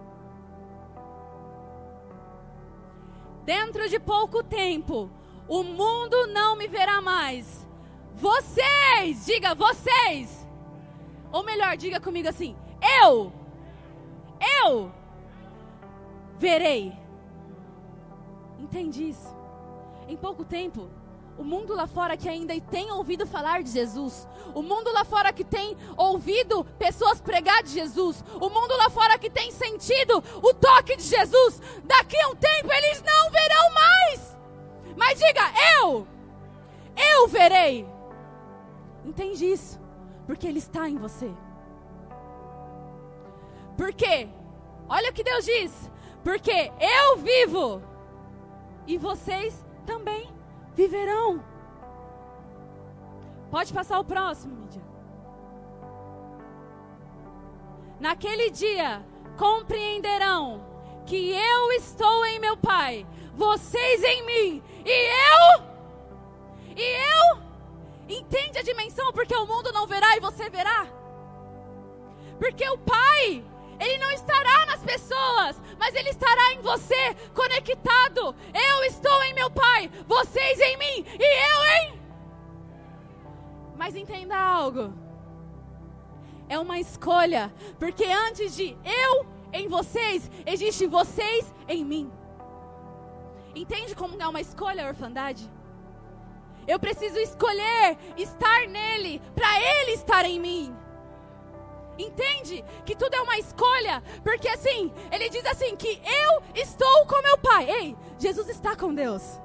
Dentro 3.45 3.89
de 3.89 3.99
pouco 3.99 4.43
tempo, 4.43 5.11
o 5.47 5.63
mundo 5.63 6.27
não 6.29 6.57
me 6.57 6.67
verá 6.67 7.01
mais. 7.01 7.67
Vocês, 8.15 9.27
diga 9.27 9.55
vocês. 9.55 10.47
Ou 11.31 11.43
melhor, 11.43 11.77
diga 11.77 12.01
comigo 12.01 12.29
assim: 12.29 12.57
eu, 13.03 13.33
eu 14.63 14.93
verei. 16.39 16.93
Entende 18.59 19.11
isso? 19.11 19.35
Em 20.09 20.17
pouco 20.17 20.45
tempo, 20.45 20.89
o 21.37 21.43
mundo 21.43 21.75
lá 21.75 21.87
fora 21.87 22.17
que 22.17 22.29
ainda 22.29 22.59
tem 22.61 22.91
ouvido 22.93 23.27
falar 23.27 23.63
de 23.63 23.71
Jesus. 23.71 24.29
O 24.55 24.63
mundo 24.63 24.93
lá 24.93 25.05
fora 25.05 25.33
que 25.33 25.45
tem 25.45 25.77
ouvido 25.97 26.65
pessoas 26.79 27.21
pregar 27.21 27.63
de 27.63 27.71
Jesus. 27.71 28.25
O 28.41 28.49
mundo 28.49 28.77
lá 28.77 28.89
fora 28.89 29.19
que 29.19 29.29
tem 29.29 29.51
sentido 29.51 30.23
o 30.43 30.55
toque 30.55 30.97
de 30.97 31.03
Jesus. 31.03 31.61
Daqui 31.85 32.17
a 32.21 32.29
um 32.29 32.37
tempo 32.37 32.73
eles 32.73 33.03
não 33.03 33.31
verão 33.31 33.75
mais. 33.75 34.37
Mas 34.97 35.19
diga, 35.19 35.43
eu, 35.81 36.07
eu 36.97 37.27
verei. 37.29 37.87
Entende 39.05 39.45
isso? 39.45 39.81
Porque 40.27 40.47
Ele 40.47 40.59
está 40.59 40.89
em 40.89 40.97
você. 40.97 41.31
Porque, 43.77 44.29
olha 44.89 45.11
o 45.11 45.13
que 45.13 45.25
Deus 45.25 45.45
diz. 45.45 45.91
Porque 46.23 46.73
eu 46.81 47.17
vivo 47.19 47.83
e 48.87 48.97
vocês 48.97 49.65
também 49.85 50.34
viverão. 50.75 51.43
Pode 53.51 53.73
passar 53.73 53.99
o 53.99 54.05
próximo, 54.05 54.57
Mídia. 54.57 54.83
Naquele 58.01 58.51
dia 58.51 59.05
compreenderão 59.39 60.61
que 61.07 61.31
eu 61.31 61.73
estou 61.73 62.25
em 62.27 62.39
meu 62.39 62.57
Pai, 62.57 63.07
vocês 63.35 64.03
em 64.03 64.27
mim, 64.27 64.63
e 64.85 64.91
eu, 64.91 65.65
e 66.77 66.83
eu, 66.83 67.43
entende 68.09 68.59
a 68.59 68.63
dimensão, 68.63 69.13
porque 69.13 69.35
o 69.35 69.47
mundo 69.47 69.73
não 69.73 69.87
verá 69.87 70.17
e 70.17 70.21
você 70.21 70.49
verá. 70.51 70.87
Porque 72.39 72.69
o 72.69 72.79
Pai, 72.79 73.45
ele 73.81 73.99
não 73.99 74.11
estará 74.11 74.67
nas 74.67 74.83
pessoas, 74.83 75.61
mas 75.79 75.95
Ele 75.95 76.11
estará 76.11 76.53
em 76.53 76.61
você, 76.61 77.15
conectado. 77.35 78.35
Eu 78.53 78.85
estou 78.85 79.23
em 79.25 79.35
meu 79.35 79.51
Pai, 79.51 79.91
vocês 80.07 80.61
em 80.61 80.77
mim 80.77 81.07
e 81.19 81.53
eu 81.53 81.65
em. 81.83 82.01
Mas 83.77 83.97
entenda 83.97 84.37
algo. 84.39 84.93
É 86.49 86.59
uma 86.59 86.79
escolha, 86.79 87.53
porque 87.79 88.05
antes 88.05 88.55
de 88.55 88.77
eu 88.85 89.27
em 89.53 89.69
vocês, 89.69 90.31
existe 90.47 90.87
vocês 90.87 91.53
em 91.69 91.85
mim. 91.85 92.13
Entende 93.55 93.95
como 93.95 94.21
é 94.21 94.27
uma 94.27 94.41
escolha 94.41 94.85
a 94.85 94.89
orfandade? 94.89 95.51
Eu 96.67 96.79
preciso 96.79 97.19
escolher 97.19 97.97
estar 98.17 98.67
nele, 98.69 99.21
para 99.35 99.61
ele 99.61 99.93
estar 99.93 100.25
em 100.25 100.41
mim. 100.41 100.84
Entende 101.99 102.65
que 102.85 102.97
tudo 102.97 103.15
é 103.15 103.21
uma 103.21 103.39
escolha, 103.39 104.03
porque 104.23 104.49
assim, 104.49 104.93
ele 105.13 105.29
diz 105.29 105.45
assim 105.47 105.77
que 105.77 106.01
eu 106.05 106.43
estou 106.55 107.07
com 107.07 107.23
meu 107.23 107.39
Pai. 107.39 107.71
Ei, 107.71 107.97
Jesus 108.19 108.49
está 108.49 108.75
com 108.77 108.93
Deus. 108.93 109.41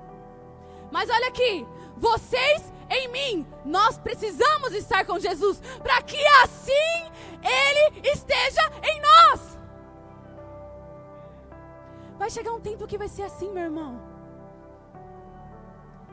Mas 0.92 1.10
olha 1.10 1.28
aqui, 1.28 1.66
vocês 1.96 2.74
em 2.90 3.08
mim, 3.10 3.48
nós 3.64 4.00
precisamos 4.00 4.74
estar 4.74 5.06
com 5.06 5.20
Jesus 5.20 5.60
para 5.84 6.02
que 6.02 6.18
assim 6.44 7.12
ele 7.44 8.02
esteja 8.10 8.62
em 8.84 9.00
nós. 9.00 9.60
Vai 12.18 12.30
chegar 12.30 12.52
um 12.52 12.60
tempo 12.60 12.88
que 12.88 12.98
vai 12.98 13.08
ser 13.08 13.24
assim, 13.24 13.52
meu 13.52 13.64
irmão. 13.64 14.02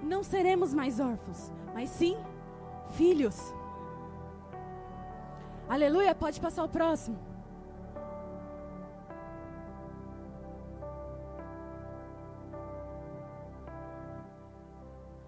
Não 0.02 0.22
seremos 0.22 0.74
mais 0.74 1.00
órfãos, 1.00 1.50
mas 1.74 1.88
sim 1.88 2.16
filhos. 2.90 3.52
Aleluia, 5.68 6.14
pode 6.14 6.40
passar 6.40 6.62
o 6.62 6.68
próximo. 6.68 7.18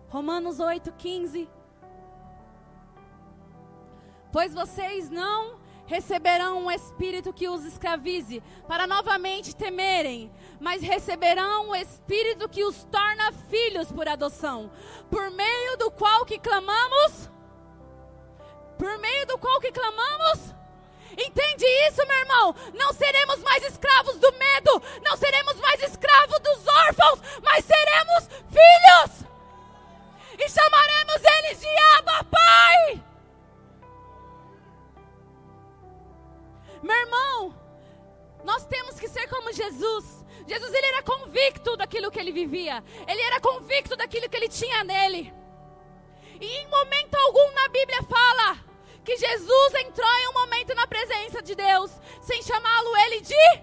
Romanos 0.09 0.61
8, 0.61 0.93
15. 0.93 1.49
Pois 4.33 4.55
vocês 4.55 5.11
não 5.11 5.59
receberão 5.87 6.67
um 6.67 6.71
espírito 6.71 7.33
que 7.33 7.49
os 7.49 7.65
escravize, 7.65 8.43
para 8.69 8.87
novamente 8.87 9.57
temerem, 9.57 10.31
mas 10.61 10.83
receberão 10.83 11.71
o 11.71 11.75
espírito 11.75 12.49
que 12.49 12.63
os 12.63 12.85
torna 12.85 13.33
filhos 13.33 13.91
por 13.91 14.07
adoção, 14.07 14.71
por 15.11 15.31
meio 15.31 15.79
do 15.79 15.91
qual 15.91 16.27
que 16.27 16.39
clamamos 16.39 17.31
por 18.79 18.97
meio 18.99 19.27
do 19.27 19.37
qual 19.37 19.61
que 19.61 19.73
clamamos? 19.73 20.55
Entende 21.13 21.67
isso, 21.89 22.07
meu 22.07 22.17
irmão? 22.19 22.55
Não 22.75 22.93
seremos 22.93 23.39
mais 23.41 23.65
escravos 23.65 24.17
do 24.19 24.33
medo, 24.35 24.83
não 25.03 25.17
seremos 25.17 25.57
mais 25.57 25.83
escravos 25.83 26.39
dos 26.39 26.67
órfãos, 26.67 27.21
mas 27.43 27.65
seremos 27.65 28.29
filhos. 28.49 29.29
E 30.39 30.49
chamaremos 30.49 31.23
eles 31.25 31.61
de 31.61 31.77
Abba 31.97 32.25
Pai. 32.25 33.05
Meu 36.81 36.97
irmão, 36.97 37.55
nós 38.45 38.65
temos 38.67 39.01
que 39.01 39.09
ser 39.09 39.27
como 39.29 39.53
Jesus. 39.53 40.25
Jesus 40.47 40.73
ele 40.73 40.87
era 40.87 41.03
convicto 41.03 41.77
daquilo 41.77 42.13
que 42.13 42.21
ele 42.21 42.31
vivia. 42.31 42.85
Ele 43.09 43.21
era 43.23 43.41
convicto 43.41 43.97
daquilo 43.97 44.29
que 44.29 44.37
ele 44.37 44.49
tinha 44.49 44.85
nele. 44.85 45.35
E 46.41 46.47
em 46.47 46.69
momento 46.69 47.17
algum 47.17 47.53
na 47.55 47.69
Bíblia 47.69 48.03
fala 48.05 48.68
que 49.09 49.17
Jesus 49.17 49.75
entrou 49.87 50.07
em 50.07 50.29
um 50.29 50.35
momento 50.35 50.75
na 50.75 50.87
presença 50.87 51.41
de 51.41 51.55
Deus 51.55 51.91
sem 52.21 52.43
chamá-lo 52.43 52.95
ele 52.99 53.23
de 53.23 53.63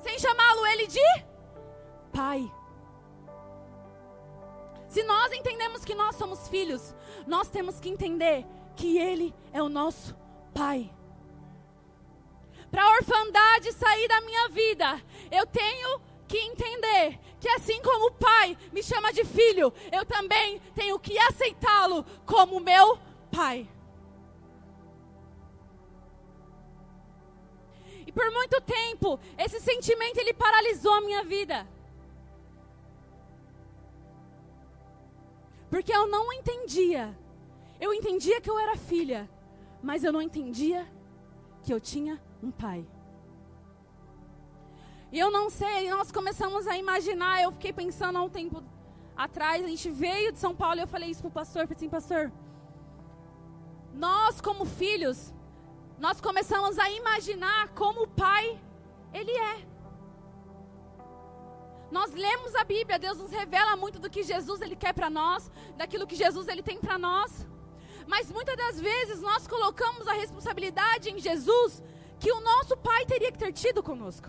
sem 0.00 0.18
chamá-lo 0.18 0.66
ele 0.66 0.86
de 0.86 1.24
pai. 2.12 2.52
Se 4.90 5.02
nós 5.02 5.32
entendemos 5.32 5.82
que 5.82 5.94
nós 5.94 6.14
somos 6.16 6.46
filhos, 6.46 6.94
nós 7.26 7.48
temos 7.48 7.80
que 7.80 7.88
entender 7.88 8.44
que 8.76 8.98
ele 8.98 9.34
é 9.50 9.62
o 9.62 9.68
nosso 9.70 10.14
pai 10.52 10.90
para 12.70 12.84
a 12.84 12.90
orfandade 12.90 13.72
sair 13.72 14.08
da 14.08 14.20
minha 14.20 14.48
vida, 14.50 15.02
eu 15.30 15.46
tenho 15.46 15.98
que 16.28 16.36
entender 16.36 17.18
que 17.40 17.48
assim 17.48 17.80
como 17.80 18.08
o 18.08 18.12
pai 18.12 18.58
me 18.72 18.82
chama 18.82 19.10
de 19.10 19.24
filho, 19.24 19.72
eu 19.90 20.04
também 20.04 20.60
tenho 20.74 20.98
que 20.98 21.16
aceitá-lo 21.18 22.04
como 22.26 22.60
meu 22.60 22.98
pai. 23.30 23.66
E 28.06 28.12
por 28.12 28.30
muito 28.30 28.60
tempo, 28.60 29.18
esse 29.36 29.60
sentimento 29.60 30.18
ele 30.18 30.32
paralisou 30.32 30.94
a 30.94 31.00
minha 31.00 31.24
vida. 31.24 31.66
Porque 35.68 35.92
eu 35.92 36.06
não 36.06 36.32
entendia. 36.32 37.16
Eu 37.80 37.92
entendia 37.92 38.40
que 38.40 38.48
eu 38.48 38.58
era 38.58 38.76
filha, 38.76 39.28
mas 39.82 40.04
eu 40.04 40.12
não 40.12 40.22
entendia 40.22 40.86
que 41.62 41.72
eu 41.72 41.80
tinha 41.80 42.22
um 42.42 42.50
pai. 42.50 42.86
E 45.12 45.18
eu 45.18 45.30
não 45.30 45.50
sei, 45.50 45.90
nós 45.90 46.10
começamos 46.10 46.66
a 46.66 46.76
imaginar, 46.76 47.42
eu 47.42 47.52
fiquei 47.52 47.72
pensando 47.72 48.18
há 48.18 48.22
um 48.22 48.28
tempo 48.28 48.62
atrás, 49.16 49.64
a 49.64 49.68
gente 49.68 49.90
veio 49.90 50.32
de 50.32 50.38
São 50.38 50.54
Paulo 50.54 50.78
e 50.78 50.82
eu 50.82 50.86
falei 50.86 51.10
isso 51.10 51.22
pro 51.22 51.30
pastor, 51.30 51.62
falei 51.62 51.76
assim, 51.76 51.88
pastor, 51.88 52.32
nós 53.94 54.40
como 54.40 54.64
filhos, 54.64 55.32
nós 55.98 56.20
começamos 56.20 56.78
a 56.78 56.90
imaginar 56.90 57.68
como 57.68 58.02
o 58.02 58.08
pai, 58.08 58.60
ele 59.12 59.32
é. 59.32 59.66
Nós 61.90 62.12
lemos 62.12 62.54
a 62.54 62.64
Bíblia, 62.64 62.98
Deus 62.98 63.18
nos 63.18 63.30
revela 63.30 63.76
muito 63.76 63.98
do 63.98 64.10
que 64.10 64.22
Jesus 64.22 64.60
ele 64.60 64.76
quer 64.76 64.92
para 64.92 65.08
nós, 65.08 65.50
daquilo 65.76 66.06
que 66.06 66.16
Jesus 66.16 66.48
ele 66.48 66.62
tem 66.62 66.78
para 66.78 66.98
nós. 66.98 67.46
Mas 68.06 68.30
muitas 68.30 68.56
das 68.56 68.80
vezes 68.80 69.20
nós 69.20 69.46
colocamos 69.46 70.06
a 70.06 70.12
responsabilidade 70.12 71.10
em 71.10 71.18
Jesus 71.18 71.82
que 72.18 72.30
o 72.32 72.40
nosso 72.40 72.76
pai 72.76 73.04
teria 73.06 73.30
que 73.32 73.38
ter 73.38 73.52
tido 73.52 73.82
conosco. 73.82 74.28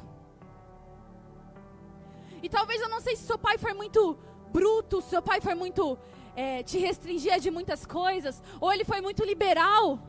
E 2.42 2.50
talvez 2.50 2.82
eu 2.82 2.90
não 2.90 3.02
sei 3.02 3.16
se 3.16 3.24
seu 3.24 3.38
pai 3.38 3.58
foi 3.58 3.74
muito 3.74 4.18
bruto, 4.52 5.02
seu 5.02 5.22
pai 5.22 5.42
foi 5.42 5.56
muito. 5.56 5.98
É, 6.36 6.62
te 6.62 6.78
restringia 6.78 7.40
de 7.40 7.50
muitas 7.50 7.84
coisas, 7.84 8.44
ou 8.62 8.72
ele 8.72 8.86
foi 8.86 9.02
muito 9.02 9.24
liberal. 9.26 10.00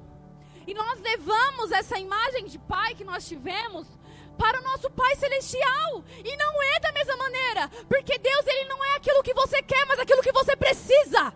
E 0.68 0.74
nós 0.74 1.00
levamos 1.00 1.72
essa 1.72 1.98
imagem 1.98 2.44
de 2.44 2.58
pai 2.58 2.94
que 2.94 3.02
nós 3.02 3.26
tivemos 3.26 3.86
para 4.36 4.60
o 4.60 4.62
nosso 4.62 4.90
Pai 4.90 5.16
celestial. 5.16 6.04
E 6.22 6.36
não 6.36 6.62
é 6.62 6.80
da 6.80 6.92
mesma 6.92 7.16
maneira, 7.16 7.70
porque 7.88 8.18
Deus 8.18 8.46
ele 8.46 8.64
não 8.68 8.84
é 8.84 8.96
aquilo 8.96 9.22
que 9.22 9.32
você 9.32 9.62
quer, 9.62 9.86
mas 9.86 9.98
aquilo 9.98 10.20
que 10.20 10.30
você 10.30 10.54
precisa. 10.54 11.32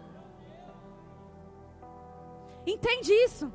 Entende 2.67 3.11
isso? 3.25 3.51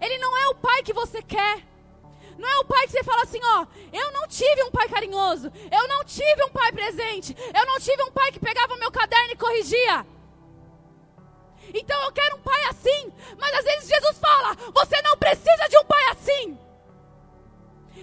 Ele 0.00 0.16
não 0.16 0.34
é 0.34 0.48
o 0.48 0.54
pai 0.54 0.82
que 0.82 0.94
você 0.94 1.20
quer. 1.20 1.62
Não 2.38 2.48
é 2.48 2.58
o 2.60 2.64
pai 2.64 2.86
que 2.86 2.92
você 2.92 3.04
fala 3.04 3.22
assim, 3.22 3.40
ó, 3.42 3.66
eu 3.92 4.12
não 4.12 4.26
tive 4.28 4.62
um 4.64 4.70
pai 4.70 4.88
carinhoso, 4.88 5.52
eu 5.70 5.88
não 5.88 6.04
tive 6.04 6.44
um 6.44 6.50
pai 6.50 6.72
presente, 6.72 7.36
eu 7.54 7.66
não 7.66 7.78
tive 7.80 8.02
um 8.02 8.12
pai 8.12 8.30
que 8.32 8.40
pegava 8.40 8.74
o 8.74 8.78
meu 8.78 8.90
caderno 8.90 9.32
e 9.32 9.36
corrigia. 9.36 10.06
Então 11.78 12.02
eu 12.04 12.12
quero 12.12 12.36
um 12.36 12.40
pai 12.40 12.62
assim, 12.70 13.12
mas 13.38 13.54
às 13.54 13.64
vezes 13.64 13.88
Jesus 13.88 14.18
fala, 14.18 14.54
você 14.72 15.00
não 15.02 15.16
precisa 15.18 15.68
de 15.68 15.76
um 15.78 15.84
pai 15.84 16.04
assim. 16.10 16.58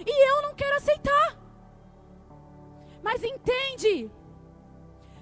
E 0.06 0.28
eu 0.30 0.42
não 0.42 0.54
quero 0.54 0.76
aceitar. 0.76 1.36
Mas 3.02 3.22
entende, 3.22 4.10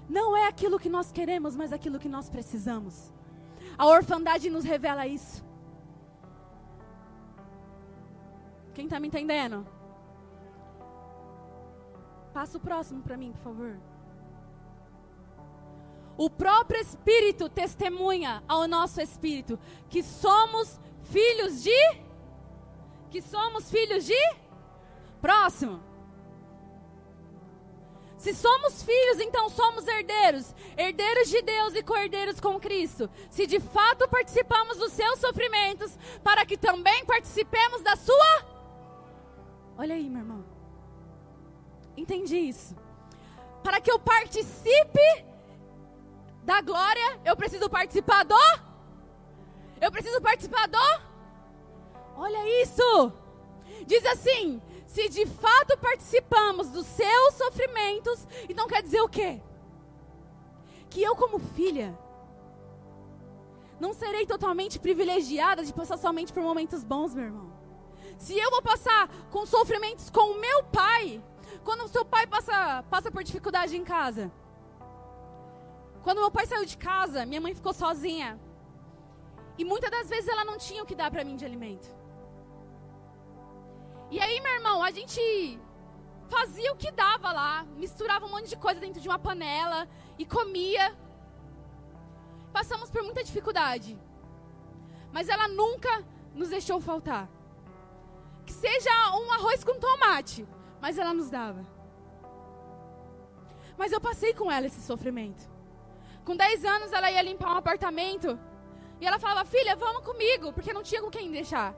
não 0.07 0.37
é 0.37 0.47
aquilo 0.47 0.79
que 0.79 0.89
nós 0.89 1.11
queremos, 1.11 1.55
mas 1.55 1.73
aquilo 1.73 1.99
que 1.99 2.07
nós 2.07 2.29
precisamos. 2.29 3.11
A 3.75 3.87
orfandade 3.87 4.49
nos 4.49 4.63
revela 4.63 5.07
isso. 5.07 5.43
Quem 8.75 8.85
está 8.85 8.99
me 8.99 9.07
entendendo? 9.07 9.65
Passa 12.33 12.57
o 12.57 12.61
próximo 12.61 13.01
para 13.01 13.17
mim, 13.17 13.31
por 13.31 13.41
favor. 13.41 13.92
O 16.17 16.29
próprio 16.29 16.79
Espírito 16.79 17.49
testemunha 17.49 18.43
ao 18.47 18.67
nosso 18.67 19.01
espírito 19.01 19.59
que 19.89 20.03
somos 20.03 20.79
filhos 21.03 21.63
de. 21.63 21.97
Que 23.09 23.21
somos 23.21 23.69
filhos 23.69 24.05
de. 24.05 24.35
Próximo. 25.21 25.81
Se 28.17 28.33
somos 28.33 28.83
filhos, 28.83 29.19
então 29.19 29.49
somos 29.49 29.85
herdeiros, 29.85 30.55
herdeiros 30.77 31.29
de 31.29 31.41
Deus 31.41 31.75
e 31.75 31.83
co-herdeiros 31.83 32.39
com 32.39 32.57
Cristo. 32.57 33.09
Se 33.29 33.45
de 33.45 33.59
fato 33.59 34.07
participamos 34.07 34.77
dos 34.77 34.93
seus 34.93 35.19
sofrimentos, 35.19 35.97
para 36.23 36.45
que 36.45 36.55
também 36.55 37.03
participemos 37.05 37.81
da 37.81 37.97
sua 37.97 38.53
Olha 39.77 39.95
aí, 39.95 40.09
meu 40.09 40.19
irmão. 40.19 40.45
Entendi 41.97 42.37
isso. 42.37 42.75
Para 43.63 43.81
que 43.81 43.91
eu 43.91 43.99
participe 43.99 45.01
da 46.43 46.61
glória, 46.61 47.19
eu 47.25 47.35
preciso 47.35 47.69
participar 47.69 48.23
do? 48.23 48.35
Eu 49.81 49.91
preciso 49.91 50.21
participar 50.21 50.67
do? 50.67 51.01
Olha 52.15 52.61
isso. 52.61 53.11
Diz 53.85 54.05
assim: 54.05 54.61
se 54.85 55.09
de 55.09 55.25
fato 55.25 55.77
participamos 55.77 56.69
dos 56.69 56.85
seus 56.85 57.33
sofrimentos, 57.35 58.27
então 58.47 58.67
quer 58.67 58.83
dizer 58.83 59.01
o 59.01 59.09
quê? 59.09 59.41
Que 60.89 61.01
eu, 61.01 61.15
como 61.15 61.39
filha, 61.39 61.97
não 63.79 63.93
serei 63.93 64.25
totalmente 64.25 64.79
privilegiada 64.79 65.63
de 65.63 65.73
passar 65.73 65.97
somente 65.97 66.31
por 66.31 66.43
momentos 66.43 66.83
bons, 66.83 67.15
meu 67.15 67.25
irmão. 67.25 67.51
Se 68.17 68.37
eu 68.37 68.51
vou 68.51 68.61
passar 68.61 69.09
com 69.31 69.45
sofrimentos 69.45 70.09
com 70.09 70.31
o 70.31 70.39
meu 70.39 70.63
pai, 70.65 71.21
quando 71.63 71.85
o 71.85 71.87
seu 71.87 72.05
pai 72.05 72.27
passa, 72.27 72.83
passa 72.89 73.11
por 73.11 73.23
dificuldade 73.23 73.75
em 73.75 73.83
casa. 73.83 74.31
Quando 76.03 76.19
meu 76.19 76.31
pai 76.31 76.45
saiu 76.45 76.65
de 76.65 76.77
casa, 76.77 77.25
minha 77.25 77.41
mãe 77.41 77.55
ficou 77.55 77.73
sozinha. 77.73 78.39
E 79.57 79.63
muitas 79.63 79.89
das 79.89 80.09
vezes 80.09 80.27
ela 80.27 80.43
não 80.43 80.57
tinha 80.57 80.83
o 80.83 80.85
que 80.85 80.95
dar 80.95 81.09
para 81.09 81.23
mim 81.23 81.35
de 81.35 81.45
alimento. 81.45 81.87
E 84.11 84.19
aí, 84.19 84.41
meu 84.41 84.53
irmão, 84.53 84.83
a 84.83 84.91
gente 84.91 85.21
fazia 86.29 86.71
o 86.73 86.75
que 86.75 86.91
dava 86.91 87.31
lá, 87.31 87.65
misturava 87.77 88.25
um 88.25 88.29
monte 88.29 88.49
de 88.49 88.57
coisa 88.57 88.79
dentro 88.79 89.01
de 89.01 89.07
uma 89.07 89.17
panela 89.17 89.87
e 90.17 90.25
comia. 90.25 90.95
Passamos 92.51 92.91
por 92.91 93.01
muita 93.01 93.23
dificuldade. 93.23 93.97
Mas 95.11 95.29
ela 95.29 95.47
nunca 95.47 96.03
nos 96.33 96.49
deixou 96.49 96.81
faltar 96.81 97.29
que 98.45 98.51
seja 98.51 98.91
um 99.15 99.31
arroz 99.31 99.63
com 99.63 99.79
tomate, 99.79 100.45
mas 100.81 100.97
ela 100.97 101.13
nos 101.13 101.29
dava. 101.29 101.65
Mas 103.77 103.91
eu 103.91 104.01
passei 104.01 104.33
com 104.33 104.51
ela 104.51 104.67
esse 104.67 104.81
sofrimento. 104.81 105.52
Com 106.25 106.35
10 106.35 106.65
anos 106.65 106.93
ela 106.93 107.11
ia 107.11 107.21
limpar 107.21 107.53
um 107.53 107.57
apartamento 107.57 108.39
e 108.99 109.05
ela 109.05 109.19
falava: 109.19 109.45
"Filha, 109.45 109.75
vamos 109.75 110.03
comigo", 110.03 110.53
porque 110.53 110.73
não 110.73 110.83
tinha 110.83 111.01
com 111.01 111.09
quem 111.09 111.31
deixar. 111.31 111.75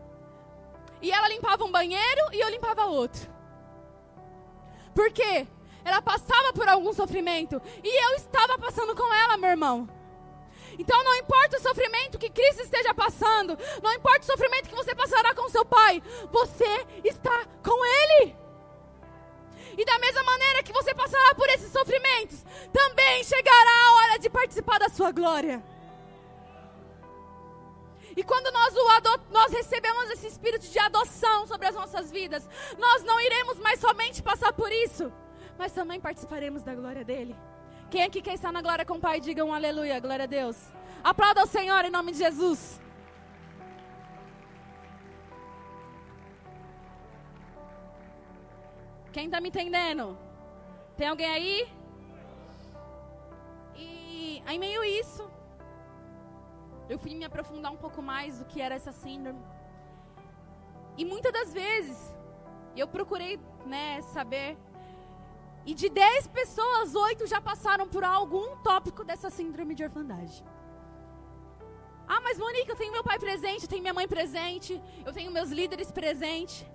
E 1.02 1.12
ela 1.12 1.28
limpava 1.28 1.64
um 1.64 1.72
banheiro 1.72 2.22
e 2.32 2.40
eu 2.40 2.50
limpava 2.50 2.86
outro. 2.86 3.30
Por 4.94 5.12
quê? 5.12 5.48
Ela 5.84 6.02
passava 6.02 6.54
por 6.54 6.68
algum 6.68 6.94
sofrimento 6.94 7.62
e 7.84 8.04
eu 8.06 8.16
estava 8.16 8.58
passando 8.58 8.96
com 8.96 9.14
ela, 9.14 9.38
meu 9.38 9.50
irmão. 9.50 9.88
Então 10.78 11.04
não 11.04 11.16
importa 11.16 11.58
o 11.58 11.62
sofrimento 11.62 12.18
que 12.18 12.30
Cristo 12.30 12.62
esteja 12.62 12.94
passando, 12.94 13.58
não 13.82 13.94
importa 13.94 14.22
o 14.22 14.26
sofrimento 14.26 14.70
que 14.70 14.76
você 14.76 14.94
passará 14.96 15.34
com 15.34 15.50
seu 15.50 15.66
pai, 15.66 16.02
você 16.32 16.86
está 17.04 17.46
com 17.64 17.86
Ele. 17.86 18.36
E 19.78 19.86
da 19.86 20.00
mesma 20.00 20.24
maneira 20.24 20.64
que 20.64 20.72
você 20.72 20.94
passará 20.94 21.36
por 21.36 21.48
esses 21.50 21.72
sofrimentos, 21.72 22.44
também 22.72 23.24
chegará 23.24 23.88
a 23.88 23.94
hora 23.96 24.20
de 24.20 24.30
participar 24.30 24.80
da 24.80 24.90
sua 24.90 25.12
glória. 25.12 25.64
E 28.16 28.24
quando 28.24 28.50
nós, 28.52 28.74
nós 29.30 29.52
recebemos 29.52 30.10
esse 30.12 30.28
espírito 30.28 30.68
de 30.68 30.80
adoção 30.80 31.46
sobre 31.46 31.68
as 31.68 31.76
nossas 31.76 32.10
vidas, 32.10 32.48
nós 32.78 33.04
não 33.04 33.20
iremos 33.20 33.60
mais 33.60 33.80
somente 33.80 34.24
passar 34.24 34.54
por 34.54 34.72
isso, 34.72 35.12
mas 35.58 35.74
também 35.74 36.00
participaremos 36.00 36.64
da 36.64 36.74
glória 36.74 37.04
dele. 37.04 37.36
Quem 37.92 38.04
aqui 38.04 38.22
quer 38.22 38.36
estar 38.36 38.54
na 38.54 38.62
glória 38.62 38.86
com 38.86 38.96
o 38.96 39.00
Pai, 39.00 39.20
diga 39.20 39.44
um 39.44 39.54
aleluia, 39.54 40.00
glória 40.00 40.24
a 40.24 40.28
Deus. 40.28 40.56
Aplauda 41.04 41.44
o 41.44 41.48
Senhor 41.48 41.84
em 41.84 41.92
nome 41.92 42.14
de 42.14 42.20
Jesus. 42.20 42.80
Quem 49.16 49.28
está 49.28 49.40
me 49.40 49.48
entendendo? 49.48 50.18
Tem 50.98 51.08
alguém 51.08 51.32
aí? 51.36 51.70
E 53.74 54.44
em 54.46 54.60
meio 54.60 54.84
isso, 54.84 55.24
eu 56.90 56.98
fui 57.00 57.16
me 57.16 57.24
aprofundar 57.24 57.72
um 57.72 57.78
pouco 57.78 58.02
mais 58.02 58.40
do 58.40 58.46
que 58.50 58.60
era 58.60 58.76
essa 58.76 58.92
síndrome. 58.92 59.42
E 60.98 61.06
muitas 61.06 61.32
das 61.32 61.54
vezes, 61.54 61.98
eu 62.76 62.90
procurei 62.90 63.40
né, 63.66 64.02
saber. 64.02 64.58
E 65.66 65.74
de 65.74 65.88
10 65.88 66.28
pessoas, 66.40 66.94
8 66.94 67.26
já 67.26 67.40
passaram 67.40 67.88
por 67.88 68.04
algum 68.04 68.58
tópico 68.58 69.06
dessa 69.06 69.30
síndrome 69.30 69.76
de 69.76 69.86
orfandade. 69.86 70.44
Ah, 72.06 72.20
mas 72.20 72.38
Monique, 72.38 72.70
eu 72.70 72.76
tenho 72.76 72.92
meu 72.92 73.06
pai 73.12 73.18
presente, 73.18 73.64
eu 73.64 73.70
tenho 73.70 73.82
minha 73.82 73.94
mãe 73.94 74.10
presente, 74.10 74.74
eu 75.06 75.14
tenho 75.14 75.32
meus 75.32 75.52
líderes 75.52 75.90
presentes. 75.90 76.66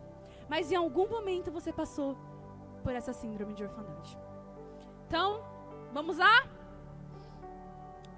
Mas 0.48 0.72
em 0.72 0.76
algum 0.76 1.06
momento 1.06 1.52
você 1.52 1.70
passou 1.70 2.16
por 2.80 2.92
essa 2.94 3.12
síndrome 3.12 3.54
de 3.54 3.62
orfandade. 3.64 4.18
Então, 5.06 5.42
vamos 5.92 6.18
lá? 6.18 6.48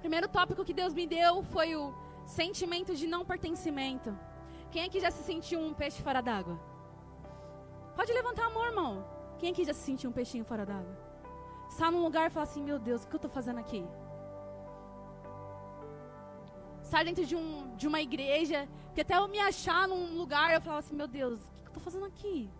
primeiro 0.03 0.29
tópico 0.37 0.64
que 0.68 0.75
Deus 0.81 0.92
me 0.92 1.07
deu 1.07 1.44
foi 1.55 1.77
o 1.77 1.94
sentimento 2.27 2.92
de 3.01 3.07
não 3.07 3.25
pertencimento. 3.25 4.11
Quem 4.72 4.85
aqui 4.85 4.98
já 5.05 5.11
se 5.16 5.22
sentiu 5.22 5.59
um 5.61 5.72
peixe 5.72 6.03
fora 6.03 6.20
d'água? 6.20 6.59
Pode 7.94 8.12
levantar 8.12 8.46
a 8.46 8.51
mão, 8.51 8.64
irmão. 8.70 8.92
Quem 9.38 9.53
aqui 9.53 9.64
já 9.64 9.72
se 9.72 9.85
sentiu 9.88 10.11
um 10.11 10.12
peixinho 10.12 10.44
fora 10.44 10.66
d'água? 10.70 10.94
Está 11.68 11.90
num 11.90 12.03
lugar 12.03 12.27
e 12.27 12.31
fala 12.31 12.44
assim: 12.44 12.62
Meu 12.62 12.79
Deus, 12.79 13.05
o 13.05 13.09
que 13.09 13.14
eu 13.14 13.22
estou 13.22 13.31
fazendo 13.31 13.61
aqui? 13.61 13.85
Estar 16.83 17.05
dentro 17.05 17.25
de, 17.25 17.37
um, 17.37 17.75
de 17.77 17.87
uma 17.87 18.01
igreja, 18.01 18.68
que 18.94 19.03
até 19.03 19.16
eu 19.16 19.29
me 19.29 19.38
achar 19.38 19.87
num 19.87 20.16
lugar, 20.16 20.53
eu 20.53 20.61
falava 20.61 20.81
assim: 20.81 20.96
Meu 20.96 21.07
Deus, 21.07 21.38
o 21.40 21.62
que 21.62 21.68
eu 21.68 21.75
estou 21.75 21.83
fazendo 21.83 22.07
aqui? 22.07 22.51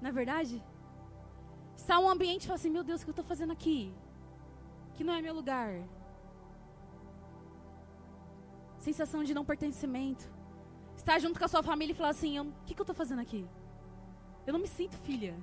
Não 0.00 0.10
é 0.10 0.12
verdade? 0.12 0.62
Estar 1.76 1.98
um 1.98 2.08
ambiente 2.08 2.44
e 2.44 2.46
falar 2.46 2.56
assim: 2.56 2.70
Meu 2.70 2.84
Deus, 2.84 3.00
o 3.00 3.04
que 3.04 3.10
eu 3.10 3.12
estou 3.12 3.24
fazendo 3.24 3.52
aqui? 3.52 3.92
Que 4.94 5.04
não 5.04 5.14
é 5.14 5.22
meu 5.22 5.34
lugar 5.34 5.82
sensação 8.82 9.22
de 9.22 9.32
não 9.32 9.44
pertencimento. 9.44 10.24
Estar 10.96 11.18
junto 11.18 11.38
com 11.38 11.44
a 11.44 11.48
sua 11.48 11.62
família 11.62 11.92
e 11.92 11.96
falar 11.96 12.10
assim: 12.10 12.38
o 12.40 12.52
que, 12.66 12.74
que 12.74 12.80
eu 12.80 12.88
estou 12.88 12.94
fazendo 13.02 13.20
aqui? 13.20 13.46
Eu 14.46 14.52
não 14.52 14.60
me 14.60 14.68
sinto 14.68 14.96
filha. 15.08 15.34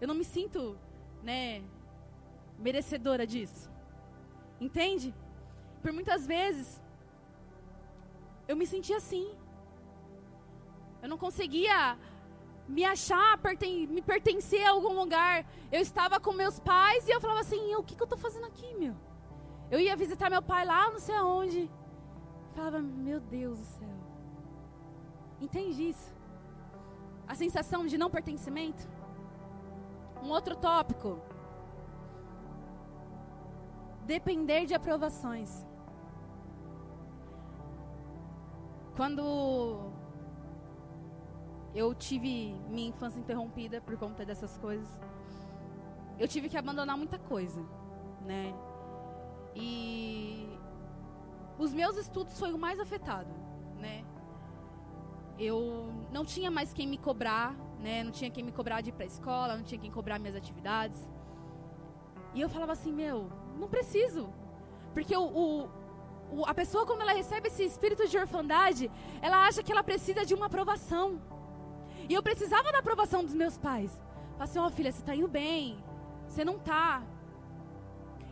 Eu 0.00 0.06
não 0.06 0.14
me 0.14 0.24
sinto, 0.24 0.78
né, 1.22 1.62
merecedora 2.58 3.26
disso. 3.26 3.70
Entende? 4.60 5.14
Por 5.82 5.92
muitas 5.92 6.26
vezes, 6.26 6.80
eu 8.46 8.56
me 8.56 8.66
sentia 8.66 8.98
assim. 8.98 9.26
Eu 11.02 11.08
não 11.08 11.18
conseguia 11.18 11.96
me 12.68 12.84
achar, 12.84 13.38
perten 13.38 13.86
me 13.86 14.02
pertencer 14.02 14.64
a 14.66 14.70
algum 14.70 14.92
lugar. 14.92 15.46
Eu 15.72 15.80
estava 15.80 16.20
com 16.20 16.32
meus 16.32 16.60
pais 16.60 17.08
e 17.08 17.10
eu 17.10 17.20
falava 17.20 17.40
assim: 17.40 17.74
o 17.74 17.82
que, 17.82 17.96
que 17.96 18.02
eu 18.02 18.04
estou 18.04 18.18
fazendo 18.18 18.46
aqui, 18.46 18.74
meu? 18.74 18.94
Eu 19.70 19.80
ia 19.80 19.96
visitar 19.96 20.30
meu 20.30 20.42
pai 20.42 20.64
lá, 20.64 20.90
não 20.90 20.98
sei 20.98 21.14
aonde 21.14 21.70
falava, 22.58 22.80
meu 22.80 23.20
Deus 23.20 23.58
do 23.60 23.64
céu. 23.64 23.96
Entende 25.40 25.90
isso? 25.90 26.12
A 27.26 27.34
sensação 27.34 27.86
de 27.86 27.96
não 27.96 28.10
pertencimento? 28.10 28.82
Um 30.22 30.30
outro 30.30 30.56
tópico. 30.56 31.20
Depender 34.04 34.66
de 34.66 34.74
aprovações. 34.74 35.64
Quando 38.96 39.87
eu 41.74 41.94
tive 41.94 42.54
minha 42.68 42.88
infância 42.88 43.18
interrompida 43.18 43.80
por 43.80 43.96
conta 43.96 44.24
dessas 44.24 44.56
coisas, 44.58 44.88
eu 46.18 46.26
tive 46.26 46.48
que 46.48 46.56
abandonar 46.56 46.96
muita 46.96 47.18
coisa, 47.18 47.64
né? 48.24 48.54
E 49.54 50.48
os 51.58 51.72
meus 51.72 51.96
estudos 51.96 52.38
foi 52.38 52.52
o 52.52 52.58
mais 52.58 52.80
afetado, 52.80 53.30
né? 53.78 54.04
Eu 55.38 55.92
não 56.10 56.24
tinha 56.24 56.50
mais 56.50 56.72
quem 56.72 56.86
me 56.86 56.98
cobrar, 56.98 57.54
né? 57.78 58.02
Não 58.02 58.10
tinha 58.10 58.30
quem 58.30 58.42
me 58.42 58.52
cobrar 58.52 58.80
de 58.80 58.90
ir 58.90 58.92
para 58.92 59.04
a 59.04 59.06
escola, 59.06 59.56
não 59.56 59.62
tinha 59.62 59.80
quem 59.80 59.90
cobrar 59.90 60.18
minhas 60.18 60.36
atividades. 60.36 61.08
E 62.34 62.40
eu 62.40 62.48
falava 62.48 62.72
assim, 62.72 62.92
meu, 62.92 63.30
não 63.56 63.68
preciso. 63.68 64.28
Porque 64.92 65.16
o, 65.16 65.22
o, 65.22 65.68
o, 66.32 66.44
a 66.44 66.54
pessoa, 66.54 66.84
quando 66.84 67.02
ela 67.02 67.12
recebe 67.12 67.48
esse 67.48 67.62
espírito 67.64 68.06
de 68.08 68.18
orfandade, 68.18 68.90
ela 69.22 69.46
acha 69.46 69.62
que 69.62 69.70
ela 69.70 69.82
precisa 69.82 70.24
de 70.24 70.34
uma 70.34 70.46
aprovação. 70.46 71.20
E 72.08 72.14
eu 72.14 72.22
precisava 72.22 72.72
da 72.72 72.78
aprovação 72.78 73.24
dos 73.24 73.34
meus 73.34 73.58
pais. 73.58 73.90
Falei 74.32 74.44
assim, 74.44 74.58
ó 74.58 74.66
oh, 74.66 74.70
filha, 74.70 74.90
você 74.90 75.00
está 75.00 75.14
indo 75.14 75.28
bem. 75.28 75.82
Você 76.28 76.44
não 76.44 76.56
está. 76.56 77.02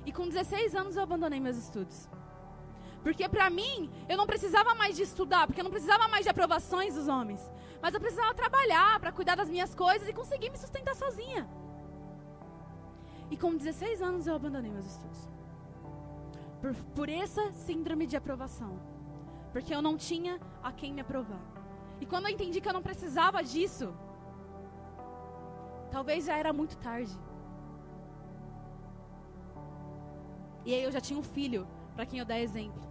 E 0.05 0.13
com 0.13 0.29
16 0.29 0.75
anos 0.75 0.97
eu 0.97 1.03
abandonei 1.03 1.41
meus 1.41 1.57
estudos. 1.57 2.09
Porque 3.03 3.29
para 3.29 3.51
mim, 3.51 3.91
eu 4.09 4.17
não 4.17 4.27
precisava 4.27 4.75
mais 4.75 4.97
de 4.97 5.03
estudar, 5.03 5.47
porque 5.47 5.61
eu 5.61 5.65
não 5.65 5.71
precisava 5.71 6.09
mais 6.09 6.25
de 6.25 6.31
aprovações 6.31 6.95
dos 6.95 7.07
homens. 7.07 7.41
Mas 7.81 7.95
eu 7.95 8.01
precisava 8.01 8.35
trabalhar 8.35 8.99
para 8.99 9.13
cuidar 9.13 9.37
das 9.37 9.49
minhas 9.49 9.75
coisas 9.75 10.09
e 10.09 10.13
conseguir 10.13 10.51
me 10.51 10.57
sustentar 10.57 10.95
sozinha. 10.95 11.49
E 13.31 13.37
com 13.37 13.57
16 13.57 14.03
anos 14.03 14.27
eu 14.27 14.35
abandonei 14.35 14.71
meus 14.71 14.87
estudos. 14.87 15.29
Por, 16.61 16.75
por 16.95 17.09
essa 17.09 17.53
síndrome 17.53 18.07
de 18.07 18.17
aprovação. 18.17 18.81
Porque 19.53 19.75
eu 19.75 19.83
não 19.83 19.97
tinha 19.97 20.41
a 20.63 20.73
quem 20.73 20.93
me 20.93 21.01
aprovar. 21.01 21.56
E 22.01 22.07
quando 22.07 22.27
eu 22.27 22.33
entendi 22.33 22.61
que 22.61 22.69
eu 22.69 22.73
não 22.73 22.83
precisava 22.83 23.43
disso, 23.43 23.95
talvez 25.91 26.27
já 26.27 26.37
era 26.37 26.53
muito 26.53 26.77
tarde. 26.77 27.17
E 30.65 30.75
aí 30.75 30.83
eu 30.83 30.91
já 30.91 31.01
tinha 31.01 31.19
um 31.19 31.23
filho 31.23 31.67
para 31.95 32.05
quem 32.05 32.19
eu 32.19 32.25
dar 32.25 32.39
exemplo. 32.39 32.83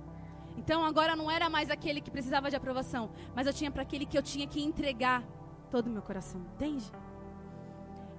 Então 0.58 0.84
agora 0.84 1.16
não 1.16 1.30
era 1.30 1.50
mais 1.50 1.70
aquele 1.70 2.02
que 2.02 2.10
precisava 2.10 2.50
de 2.50 2.56
aprovação, 2.56 3.10
mas 3.36 3.46
eu 3.46 3.54
tinha 3.54 3.70
para 3.70 3.82
aquele 3.82 4.06
que 4.06 4.18
eu 4.18 4.24
tinha 4.24 4.48
que 4.48 4.64
entregar 4.64 5.24
todo 5.70 5.88
o 5.88 5.90
meu 5.90 6.02
coração. 6.02 6.42
Entende? 6.56 6.90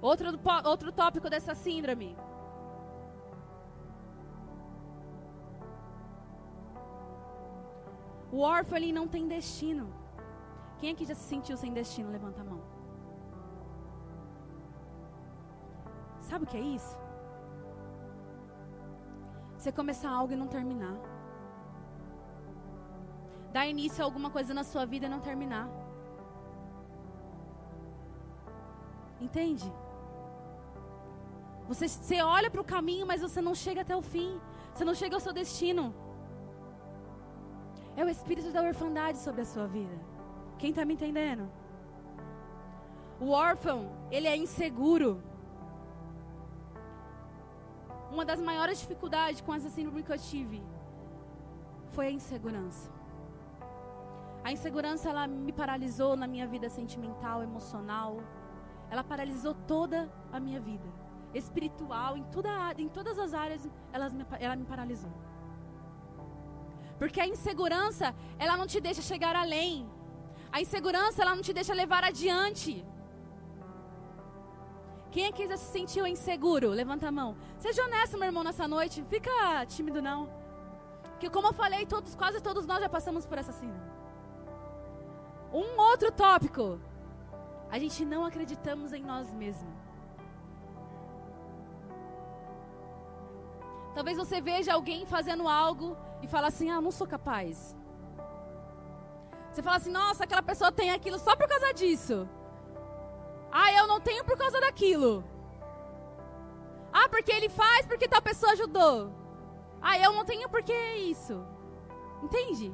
Outro, 0.01 0.27
outro 0.63 0.91
tópico 0.91 1.29
dessa 1.29 1.55
síndrome. 1.55 2.15
O 8.31 8.41
órfão 8.41 8.79
não 8.93 9.07
tem 9.07 9.27
destino. 9.27 9.91
Quem 10.79 10.91
aqui 10.91 11.05
já 11.05 11.15
se 11.15 11.27
sentiu 11.33 11.57
sem 11.57 11.73
destino? 11.73 12.11
Levanta 12.11 12.41
a 12.41 12.45
mão. 12.45 12.61
Sabe 16.21 16.45
o 16.45 16.47
que 16.47 16.57
é 16.57 16.61
isso? 16.61 16.95
Você 19.57 19.71
começar 19.71 20.09
algo 20.09 20.33
e 20.33 20.35
não 20.35 20.47
terminar 20.47 20.97
dar 23.57 23.65
início 23.75 23.99
a 24.01 24.05
alguma 24.07 24.29
coisa 24.35 24.53
na 24.53 24.63
sua 24.71 24.85
vida 24.85 25.05
e 25.07 25.09
não 25.13 25.19
terminar. 25.27 25.67
Entende? 29.25 29.67
Você, 31.69 31.87
você 31.87 32.17
olha 32.21 32.49
para 32.51 32.61
o 32.61 32.69
caminho, 32.75 33.05
mas 33.11 33.21
você 33.27 33.41
não 33.47 33.55
chega 33.63 33.81
até 33.81 33.95
o 33.95 34.03
fim. 34.13 34.29
Você 34.73 34.85
não 34.89 34.95
chega 35.01 35.15
ao 35.15 35.23
seu 35.25 35.33
destino. 35.33 35.85
É 37.95 38.05
o 38.05 38.09
espírito 38.15 38.51
da 38.51 38.61
orfandade 38.61 39.17
sobre 39.17 39.41
a 39.41 39.49
sua 39.53 39.65
vida. 39.77 39.97
Quem 40.57 40.71
está 40.71 40.83
me 40.83 40.93
entendendo? 40.93 41.49
O 43.19 43.29
órfão, 43.31 43.91
ele 44.11 44.27
é 44.27 44.35
inseguro. 44.35 45.21
Uma 48.11 48.23
das 48.23 48.39
maiores 48.39 48.79
dificuldades 48.79 49.41
com 49.41 49.53
essa 49.53 49.69
síndrome 49.69 50.03
que 50.03 50.11
eu 50.11 50.17
tive 50.17 50.63
foi 51.91 52.07
a 52.07 52.11
insegurança. 52.11 52.91
A 54.43 54.51
insegurança 54.51 55.09
ela 55.09 55.27
me 55.27 55.51
paralisou 55.51 56.15
na 56.15 56.27
minha 56.27 56.47
vida 56.47 56.69
sentimental, 56.69 57.43
emocional. 57.43 58.17
Ela 58.89 59.03
paralisou 59.03 59.53
toda 59.53 60.09
a 60.31 60.39
minha 60.39 60.59
vida, 60.59 60.87
espiritual, 61.33 62.15
em, 62.15 62.23
toda, 62.25 62.49
em 62.77 62.87
todas 62.87 63.19
as 63.19 63.33
áreas, 63.33 63.67
ela 63.91 64.09
me, 64.09 64.25
ela 64.39 64.55
me 64.55 64.63
paralisou. 64.63 65.11
Porque 66.97 67.19
a 67.19 67.27
insegurança, 67.27 68.15
ela 68.39 68.55
não 68.55 68.65
te 68.65 68.79
deixa 68.79 69.01
chegar 69.01 69.35
além. 69.35 69.87
A 70.51 70.61
insegurança, 70.61 71.21
ela 71.21 71.35
não 71.35 71.41
te 71.41 71.53
deixa 71.53 71.73
levar 71.73 72.03
adiante. 72.03 72.85
Quem 75.11 75.27
aqui 75.27 75.47
já 75.47 75.57
se 75.57 75.71
sentiu 75.71 76.05
inseguro? 76.05 76.69
Levanta 76.69 77.07
a 77.07 77.11
mão. 77.11 77.35
Seja 77.57 77.83
honesto, 77.83 78.17
meu 78.17 78.27
irmão, 78.27 78.43
nessa 78.43 78.67
noite. 78.67 79.03
Fica 79.09 79.65
tímido, 79.65 80.01
não. 80.01 80.29
Que 81.19 81.29
como 81.29 81.47
eu 81.47 81.53
falei, 81.53 81.85
todos, 81.85 82.15
quase 82.15 82.41
todos 82.41 82.65
nós 82.65 82.79
já 82.79 82.89
passamos 82.89 83.25
por 83.25 83.37
essa 83.37 83.51
síndrome. 83.51 83.89
Um 85.51 85.79
outro 85.79 86.11
tópico. 86.11 86.79
A 87.69 87.79
gente 87.79 88.05
não 88.05 88.23
acreditamos 88.25 88.93
em 88.93 89.03
nós 89.03 89.33
mesmos. 89.33 89.75
Talvez 93.93 94.17
você 94.17 94.39
veja 94.39 94.73
alguém 94.73 95.05
fazendo 95.05 95.47
algo 95.47 95.97
e 96.21 96.27
fala 96.27 96.47
assim: 96.47 96.69
"Ah, 96.69 96.79
não 96.79 96.91
sou 96.91 97.07
capaz". 97.07 97.75
Você 99.57 99.63
fala 99.63 99.77
assim: 99.77 99.89
"Nossa, 99.89 100.23
aquela 100.23 100.43
pessoa 100.43 100.71
tem 100.71 100.91
aquilo 100.91 101.17
só 101.17 101.35
por 101.35 101.47
causa 101.47 101.73
disso". 101.73 102.29
Ah, 103.51 103.73
eu 103.73 103.87
não 103.87 103.99
tenho 103.99 104.23
por 104.23 104.37
causa 104.37 104.61
daquilo. 104.61 105.23
Ah, 106.93 107.09
porque 107.09 107.31
ele 107.31 107.49
faz, 107.49 107.87
porque 107.87 108.07
tal 108.07 108.21
pessoa 108.21 108.51
ajudou. 108.51 109.11
Ah, 109.81 109.97
eu 109.97 110.13
não 110.13 110.23
tenho 110.25 110.47
porque 110.47 110.75
isso. 111.13 111.43
Entende? 112.21 112.71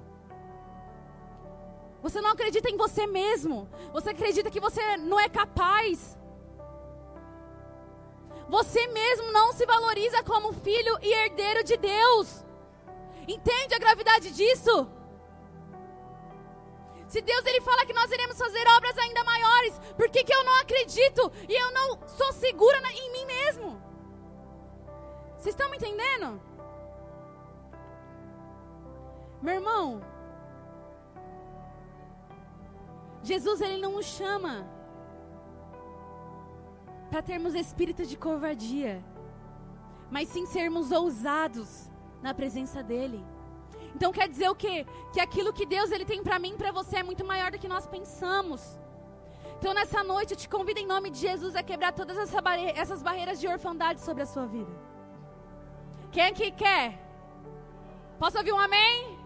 Você 2.01 2.19
não 2.19 2.31
acredita 2.31 2.69
em 2.69 2.75
você 2.75 3.07
mesmo. 3.07 3.69
Você 3.93 4.09
acredita 4.09 4.51
que 4.51 4.59
você 4.59 4.97
não 4.97 5.17
é 5.17 5.29
capaz. 5.29 6.17
Você 8.49 8.87
mesmo 8.87 9.31
não 9.31 9.53
se 9.53 9.65
valoriza 9.65 10.21
como 10.23 10.51
filho 10.51 10.97
e 11.01 11.13
herdeiro 11.13 11.63
de 11.63 11.77
Deus. 11.77 12.43
Entende 13.25 13.73
a 13.73 13.79
gravidade 13.79 14.31
disso? 14.31 14.91
Se 17.13 17.21
Deus 17.21 17.45
ele 17.45 17.61
fala 17.61 17.85
que 17.85 17.93
nós 17.93 18.11
iremos 18.11 18.35
fazer 18.35 18.67
obras 18.75 18.97
ainda 18.97 19.23
maiores, 19.23 19.77
por 19.95 20.09
que, 20.09 20.23
que 20.23 20.33
eu 20.33 20.43
não 20.43 20.59
acredito 20.61 21.31
e 21.47 21.53
eu 21.53 21.71
não 21.71 22.07
sou 22.07 22.33
segura 22.33 22.79
em 22.91 23.11
mim 23.11 23.25
mesmo? 23.27 23.79
Vocês 25.37 25.53
estão 25.53 25.69
me 25.69 25.77
entendendo? 25.77 26.41
Meu 29.43 29.53
irmão, 29.53 30.01
Jesus 33.21 33.61
ele 33.61 33.79
não 33.79 33.91
nos 33.91 34.07
chama 34.07 34.67
para 37.11 37.21
termos 37.21 37.53
espírito 37.53 38.07
de 38.07 38.17
covardia, 38.17 39.05
mas 40.09 40.29
sim 40.29 40.47
sermos 40.47 40.91
ousados 40.91 41.91
na 42.23 42.33
presença 42.33 42.81
dele. 42.81 43.23
Então 43.95 44.11
quer 44.11 44.27
dizer 44.27 44.49
o 44.49 44.55
quê? 44.55 44.85
Que 45.13 45.19
aquilo 45.19 45.53
que 45.53 45.65
Deus 45.65 45.91
ele 45.91 46.05
tem 46.05 46.23
para 46.23 46.39
mim 46.39 46.53
e 46.53 46.57
para 46.57 46.71
você 46.71 46.97
é 46.97 47.03
muito 47.03 47.23
maior 47.23 47.51
do 47.51 47.59
que 47.59 47.67
nós 47.67 47.85
pensamos. 47.87 48.61
Então 49.57 49.73
nessa 49.73 50.03
noite 50.03 50.31
eu 50.33 50.37
te 50.37 50.49
convido 50.49 50.79
em 50.79 50.85
nome 50.85 51.09
de 51.09 51.19
Jesus 51.19 51.55
a 51.55 51.63
quebrar 51.63 51.93
todas 51.93 52.17
essas 52.17 53.01
barreiras 53.01 53.39
de 53.39 53.47
orfandade 53.47 54.01
sobre 54.01 54.23
a 54.23 54.25
sua 54.25 54.45
vida. 54.45 54.71
Quem 56.11 56.25
aqui 56.25 56.51
quer? 56.51 56.99
Posso 58.19 58.37
ouvir 58.37 58.53
um 58.53 58.59
amém? 58.59 59.17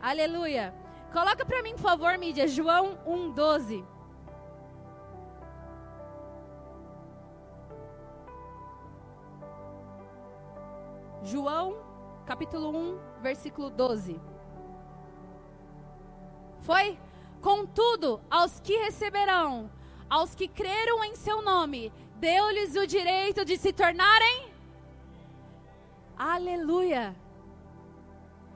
Aleluia. 0.00 0.74
Coloca 1.12 1.44
para 1.44 1.62
mim, 1.62 1.72
por 1.72 1.82
favor, 1.82 2.16
mídia, 2.16 2.46
João 2.48 2.98
1:12. 3.06 3.84
João, 11.22 11.76
capítulo 12.30 12.70
1, 12.70 12.98
versículo 13.20 13.70
12. 13.70 14.20
Foi? 16.60 16.96
Contudo, 17.40 18.20
aos 18.30 18.60
que 18.60 18.76
receberão, 18.76 19.68
aos 20.08 20.32
que 20.32 20.46
creram 20.46 21.02
em 21.02 21.16
seu 21.16 21.42
nome, 21.42 21.92
deu-lhes 22.20 22.76
o 22.76 22.86
direito 22.86 23.44
de 23.44 23.58
se 23.58 23.72
tornarem. 23.72 24.48
Aleluia. 26.16 27.16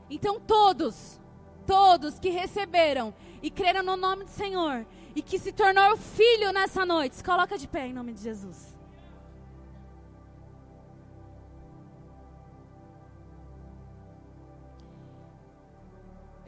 Então 0.09 0.39
todos, 0.39 1.21
todos 1.67 2.21
que 2.21 2.31
receberam 2.31 3.13
e 3.43 3.51
creram 3.51 3.83
no 3.83 3.97
nome 3.97 4.23
do 4.23 4.31
Senhor 4.31 4.87
e 5.17 5.21
que 5.21 5.37
se 5.37 5.51
tornou 5.51 5.97
filho 5.97 6.53
nessa 6.53 6.87
noite, 6.87 7.25
coloca 7.25 7.59
de 7.59 7.67
pé 7.67 7.89
em 7.89 7.93
nome 7.93 8.13
de 8.13 8.23
Jesus. 8.23 8.74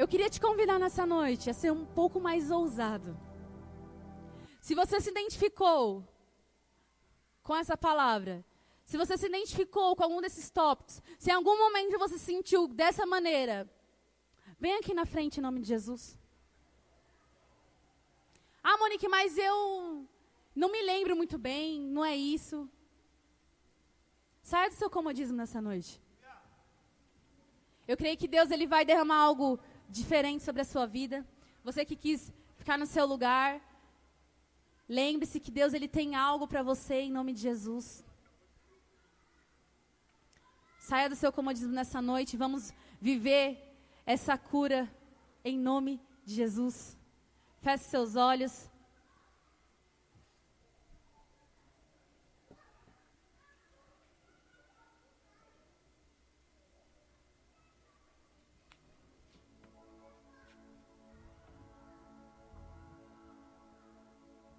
Eu 0.06 0.08
queria 0.08 0.30
te 0.30 0.40
convidar 0.40 0.78
nessa 0.78 1.04
noite 1.04 1.50
a 1.50 1.52
ser 1.52 1.72
um 1.72 1.84
pouco 1.84 2.20
mais 2.20 2.48
ousado. 2.48 3.18
Se 4.60 4.72
você 4.72 5.00
se 5.00 5.10
identificou 5.10 6.06
com 7.42 7.56
essa 7.56 7.76
palavra, 7.76 8.44
se 8.84 8.96
você 8.96 9.18
se 9.18 9.26
identificou 9.26 9.96
com 9.96 10.04
algum 10.04 10.20
desses 10.20 10.48
tópicos, 10.48 11.02
se 11.18 11.30
em 11.30 11.34
algum 11.34 11.58
momento 11.58 11.98
você 11.98 12.16
se 12.18 12.24
sentiu 12.24 12.68
dessa 12.68 13.04
maneira, 13.04 13.68
Vem 14.60 14.74
aqui 14.76 14.94
na 14.94 15.04
frente 15.04 15.38
em 15.38 15.42
nome 15.42 15.58
de 15.60 15.66
Jesus. 15.66 16.16
Ah, 18.62 18.78
Monique, 18.78 19.08
mas 19.08 19.36
eu 19.36 20.06
não 20.54 20.70
me 20.70 20.82
lembro 20.82 21.16
muito 21.16 21.36
bem, 21.36 21.80
não 21.80 22.04
é 22.04 22.14
isso. 22.14 22.70
Saia 24.40 24.70
do 24.70 24.76
seu 24.76 24.88
comodismo 24.88 25.36
nessa 25.36 25.60
noite. 25.60 26.00
Eu 27.88 27.96
creio 27.96 28.16
que 28.16 28.28
Deus 28.28 28.52
ele 28.52 28.68
vai 28.68 28.84
derramar 28.84 29.18
algo 29.18 29.58
diferente 29.88 30.42
sobre 30.42 30.62
a 30.62 30.64
sua 30.64 30.86
vida. 30.86 31.26
Você 31.64 31.84
que 31.84 31.96
quis 31.96 32.32
ficar 32.56 32.78
no 32.78 32.86
seu 32.86 33.06
lugar, 33.06 33.60
lembre-se 34.88 35.40
que 35.40 35.50
Deus 35.50 35.74
ele 35.74 35.88
tem 35.88 36.14
algo 36.14 36.46
para 36.46 36.62
você 36.62 37.00
em 37.00 37.10
nome 37.10 37.32
de 37.32 37.40
Jesus. 37.40 38.04
Saia 40.78 41.08
do 41.08 41.16
seu 41.16 41.32
comodismo 41.32 41.72
nessa 41.72 42.00
noite, 42.00 42.36
vamos 42.36 42.72
viver 43.00 43.74
essa 44.04 44.38
cura 44.38 44.88
em 45.44 45.58
nome 45.58 46.00
de 46.24 46.34
Jesus. 46.34 46.96
Feche 47.60 47.84
seus 47.84 48.14
olhos. 48.14 48.70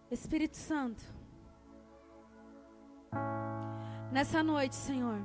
Espírito 0.09 0.55
Santo, 0.55 1.03
nessa 4.09 4.41
noite, 4.41 4.73
Senhor. 4.73 5.19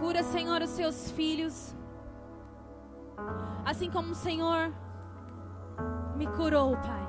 Cura, 0.00 0.22
Senhor, 0.22 0.62
os 0.62 0.70
seus 0.70 1.10
filhos. 1.10 1.74
Assim 3.66 3.90
como 3.90 4.12
o 4.12 4.14
Senhor 4.14 4.72
me 6.16 6.26
curou, 6.28 6.78
Pai. 6.78 7.02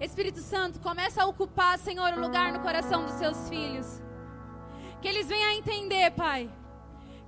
Espírito 0.00 0.38
Santo, 0.38 0.78
começa 0.78 1.24
a 1.24 1.26
ocupar, 1.26 1.80
Senhor, 1.80 2.12
o 2.12 2.20
lugar 2.20 2.52
no 2.52 2.60
coração 2.60 3.04
dos 3.04 3.14
seus 3.14 3.48
filhos. 3.48 4.00
Que 5.02 5.08
eles 5.08 5.26
venham 5.26 5.50
a 5.50 5.54
entender, 5.54 6.12
Pai, 6.12 6.48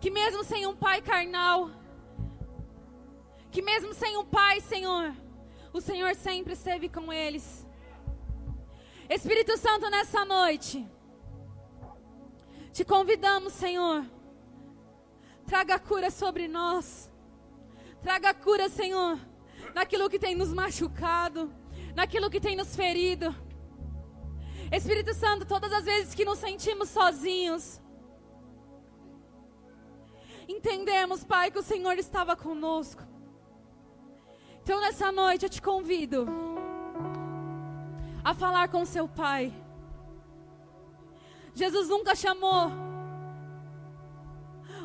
que 0.00 0.12
mesmo 0.12 0.44
sem 0.44 0.64
um 0.64 0.76
pai 0.76 1.02
carnal, 1.02 1.70
que 3.52 3.60
mesmo 3.60 3.92
sem 3.92 4.16
um 4.16 4.24
pai, 4.24 4.60
Senhor, 4.62 5.14
o 5.74 5.80
Senhor 5.80 6.14
sempre 6.14 6.54
esteve 6.54 6.88
com 6.88 7.12
eles. 7.12 7.66
Espírito 9.10 9.58
Santo, 9.58 9.90
nessa 9.90 10.24
noite, 10.24 10.88
te 12.72 12.82
convidamos, 12.82 13.52
Senhor. 13.52 14.06
Traga 15.46 15.78
cura 15.78 16.10
sobre 16.10 16.48
nós. 16.48 17.10
Traga 18.00 18.32
cura, 18.32 18.70
Senhor, 18.70 19.18
naquilo 19.74 20.08
que 20.08 20.18
tem 20.18 20.34
nos 20.34 20.50
machucado, 20.50 21.52
naquilo 21.94 22.30
que 22.30 22.40
tem 22.40 22.56
nos 22.56 22.74
ferido. 22.74 23.36
Espírito 24.72 25.12
Santo, 25.12 25.44
todas 25.44 25.70
as 25.74 25.84
vezes 25.84 26.14
que 26.14 26.24
nos 26.24 26.38
sentimos 26.38 26.88
sozinhos, 26.88 27.82
entendemos, 30.48 31.22
Pai, 31.22 31.50
que 31.50 31.58
o 31.58 31.62
Senhor 31.62 31.98
estava 31.98 32.34
conosco. 32.34 33.11
Então, 34.62 34.80
nessa 34.80 35.10
noite, 35.10 35.44
eu 35.44 35.50
te 35.50 35.60
convido 35.60 36.26
a 38.24 38.32
falar 38.34 38.68
com 38.68 38.84
seu 38.84 39.08
Pai. 39.08 39.52
Jesus 41.54 41.88
nunca 41.88 42.14
chamou 42.14 42.70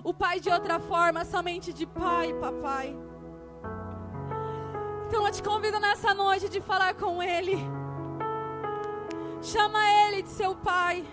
o 0.04 0.14
pai 0.14 0.40
de 0.40 0.50
outra 0.50 0.80
forma, 0.80 1.24
somente 1.26 1.74
de 1.74 1.86
pai, 1.86 2.34
papai. 2.34 2.96
Então 5.08 5.26
eu 5.26 5.32
te 5.32 5.42
convido 5.42 5.80
nessa 5.80 6.14
noite 6.14 6.50
de 6.50 6.60
falar 6.60 6.94
com 6.96 7.24
ele. 7.24 7.58
Chama 9.42 9.80
ele 10.02 10.22
de 10.22 10.30
seu 10.30 10.56
pai. 10.56 11.06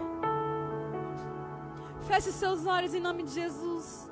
Feche 2.03 2.33
seus 2.33 2.67
olhos 2.67 2.95
em 2.95 3.01
nome 3.01 3.23
de 3.23 3.31
Jesus. 3.31 4.04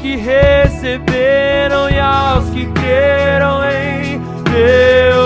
que 0.00 0.16
receberam 0.16 1.90
e 1.90 1.98
aos 1.98 2.48
que 2.50 2.66
creram 2.66 3.60
em 3.64 4.18
Deus. 4.50 5.19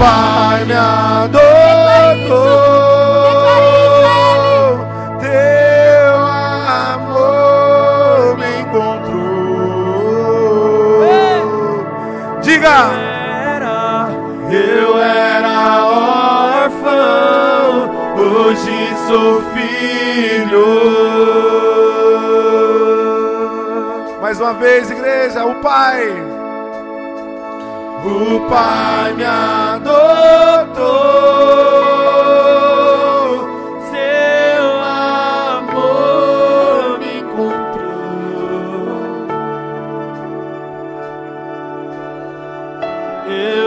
Pai 0.00 0.64
me 0.64 0.72
adorou. 0.72 1.40
Teu 5.20 6.16
amor 6.88 8.38
me 8.38 8.50
encontrou. 8.62 9.20
Diga. 12.40 12.78
Era, 13.54 14.08
eu 14.50 14.98
era 14.98 15.84
órfão, 16.64 17.90
hoje 18.16 18.78
sou 19.06 19.42
filho. 19.52 20.70
Mais 24.22 24.40
uma 24.40 24.54
vez, 24.54 24.90
igreja, 24.90 25.44
o 25.44 25.56
Pai. 25.56 26.00
O 28.02 28.40
Pai 28.48 29.12
me 29.12 29.24
adorou. 29.24 29.59
Yeah. 43.30 43.59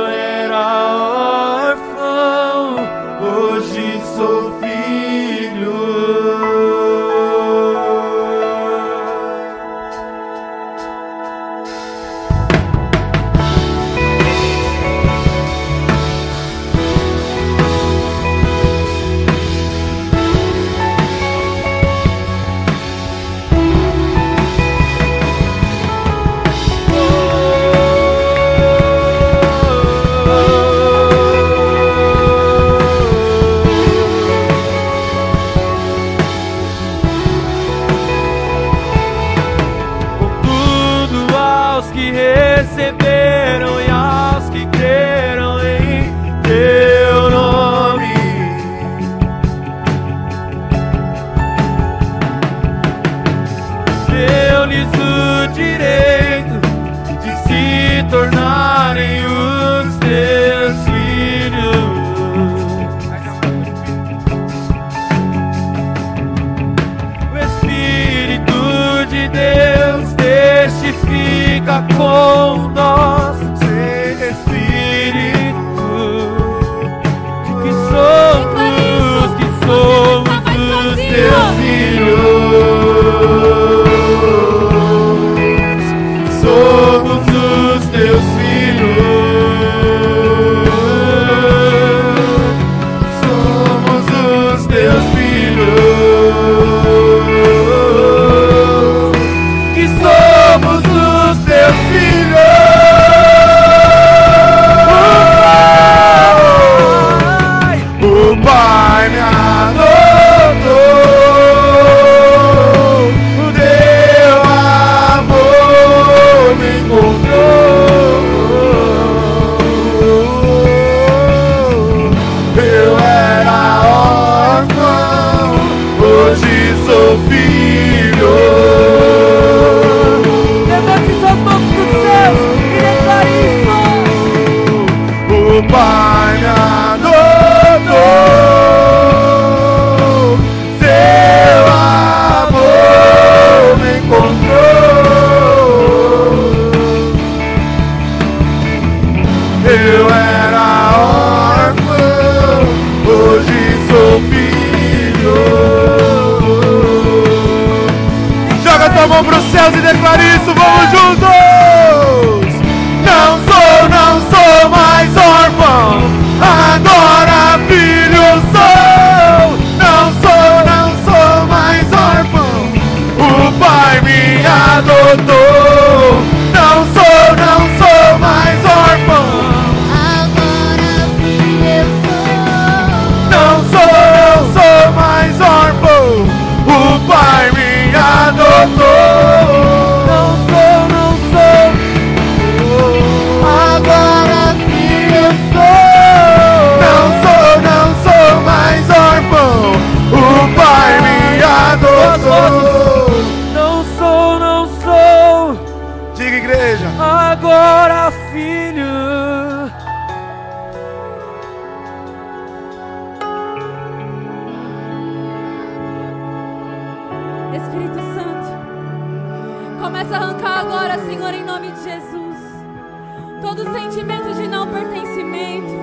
Todo 223.44 223.62
sentimento 223.74 224.34
de 224.36 224.48
não 224.48 224.66
pertencimento, 224.66 225.74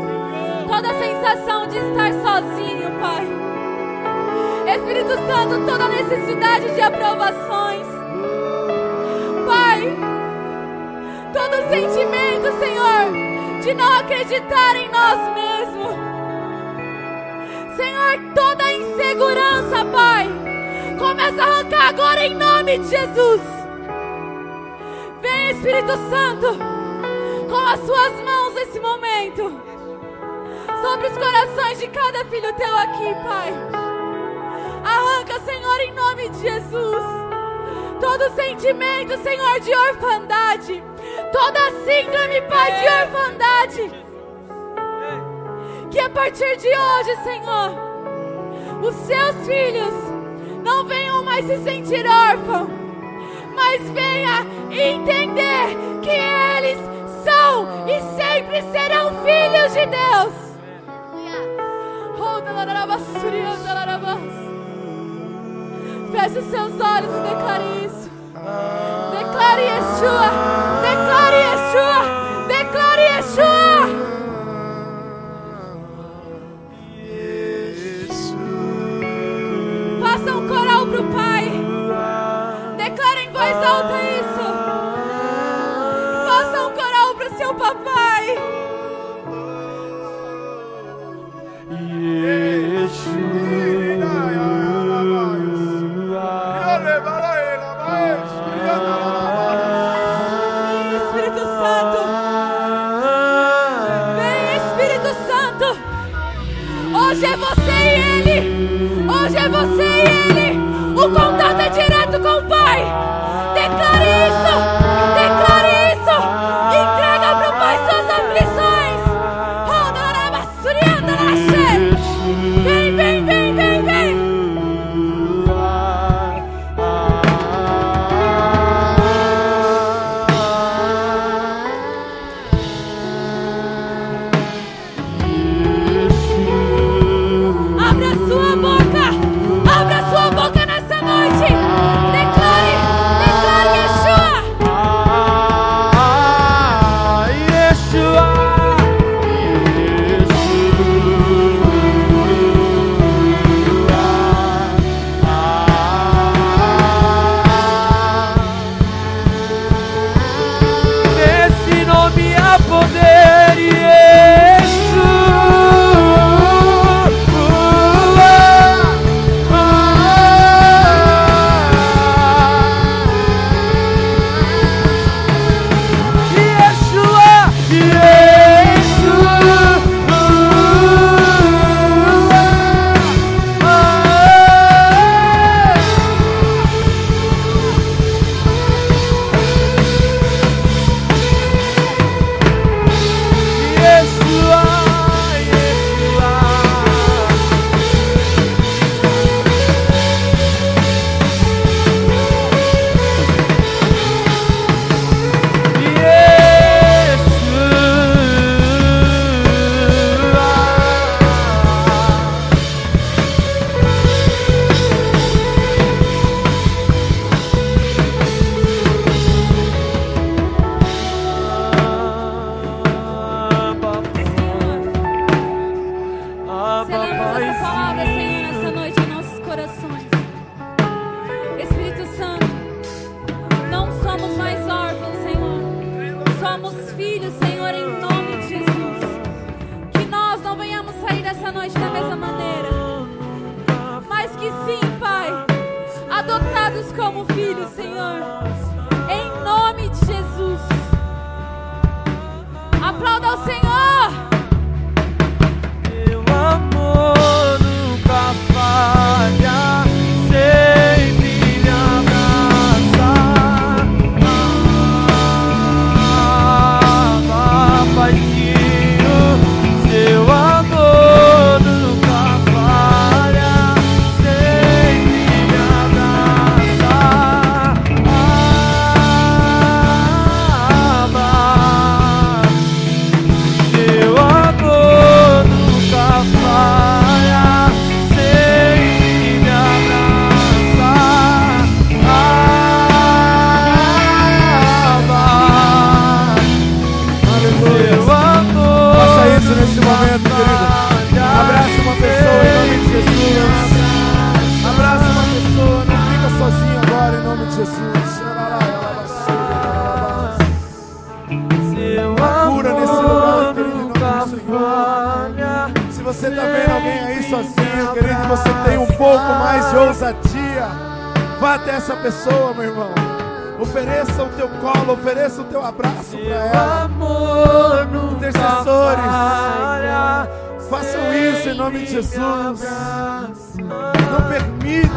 toda 0.67 0.95
sensação 0.95 1.67
de 1.67 1.77
estar 1.77 2.11
sozinho, 2.15 2.91
Pai. 2.99 3.27
Espírito 4.75 5.11
Santo, 5.11 5.67
toda 5.67 5.89
necessidade 5.89 6.75
de 6.75 6.81
aprovações, 6.81 7.87
Pai, 9.47 9.95
todo 11.35 11.69
sentimento, 11.69 12.59
Senhor, 12.59 13.61
de 13.63 13.75
não 13.75 13.93
acreditar 13.99 14.77
em 14.77 14.89
nós 14.89 15.19
mesmos. 15.35 15.97
Senhor, 17.77 18.35
toda 18.35 18.73
insegurança, 18.73 19.85
Pai, 19.85 20.27
começa 20.99 21.43
a 21.43 21.47
arrancar 21.47 21.89
agora 21.91 22.25
em 22.25 22.35
nome 22.35 22.79
de 22.79 22.89
Jesus. 22.89 23.43
Vem, 25.21 25.51
Espírito 25.51 25.93
Santo, 26.09 26.80
com 27.51 27.67
as 27.67 27.81
suas 27.81 28.13
mãos 28.23 28.55
nesse 28.55 28.79
momento, 28.79 29.61
sobre 30.81 31.09
os 31.09 31.19
corações 31.19 31.81
de 31.81 31.89
cada 31.89 32.25
filho 32.27 32.55
teu 32.55 32.77
aqui, 32.77 33.13
Pai. 33.25 33.53
Arranca, 34.85 35.41
Senhor, 35.41 35.81
em 35.81 35.93
nome 35.93 36.29
de 36.29 36.41
Jesus, 36.43 37.05
todo 38.01 38.35
sentimento, 38.37 39.19
Senhor, 39.25 39.61
de 39.61 39.75
orfandade, 39.75 40.85
toda 41.33 41.73
síndrome, 41.85 42.41
Pai, 42.43 42.73
de 42.81 42.87
orfandade. 42.87 44.05
Que 45.91 45.99
a 45.99 46.09
partir 46.09 46.57
de 46.57 46.69
hoje, 46.69 47.17
Senhor, 47.25 47.73
os 48.81 48.95
seus 48.95 49.45
filhos 49.45 49.95
não 50.63 50.87
venham 50.87 51.25
mais 51.25 51.45
se 51.45 51.59
sentir 51.65 52.07
órfãos, 52.07 52.71
mas 53.57 53.83
venha 53.91 54.47
entender 54.71 55.77
que 56.01 56.11
eles 56.11 56.90
são 57.25 57.89
e 57.89 58.01
sempre 58.17 58.63
serão 58.73 59.11
filhos 59.25 59.73
de 59.73 59.87
Deus. 59.87 60.51
Feche 66.13 66.39
os 66.39 66.51
seus 66.51 66.73
olhos 66.81 67.11
e 67.15 67.21
declare 67.29 67.87
isso. 67.87 68.11
Declare 69.17 69.63
Yeshua. 69.63 70.31
Declare 70.83 71.37
Yeshua. 71.37 71.60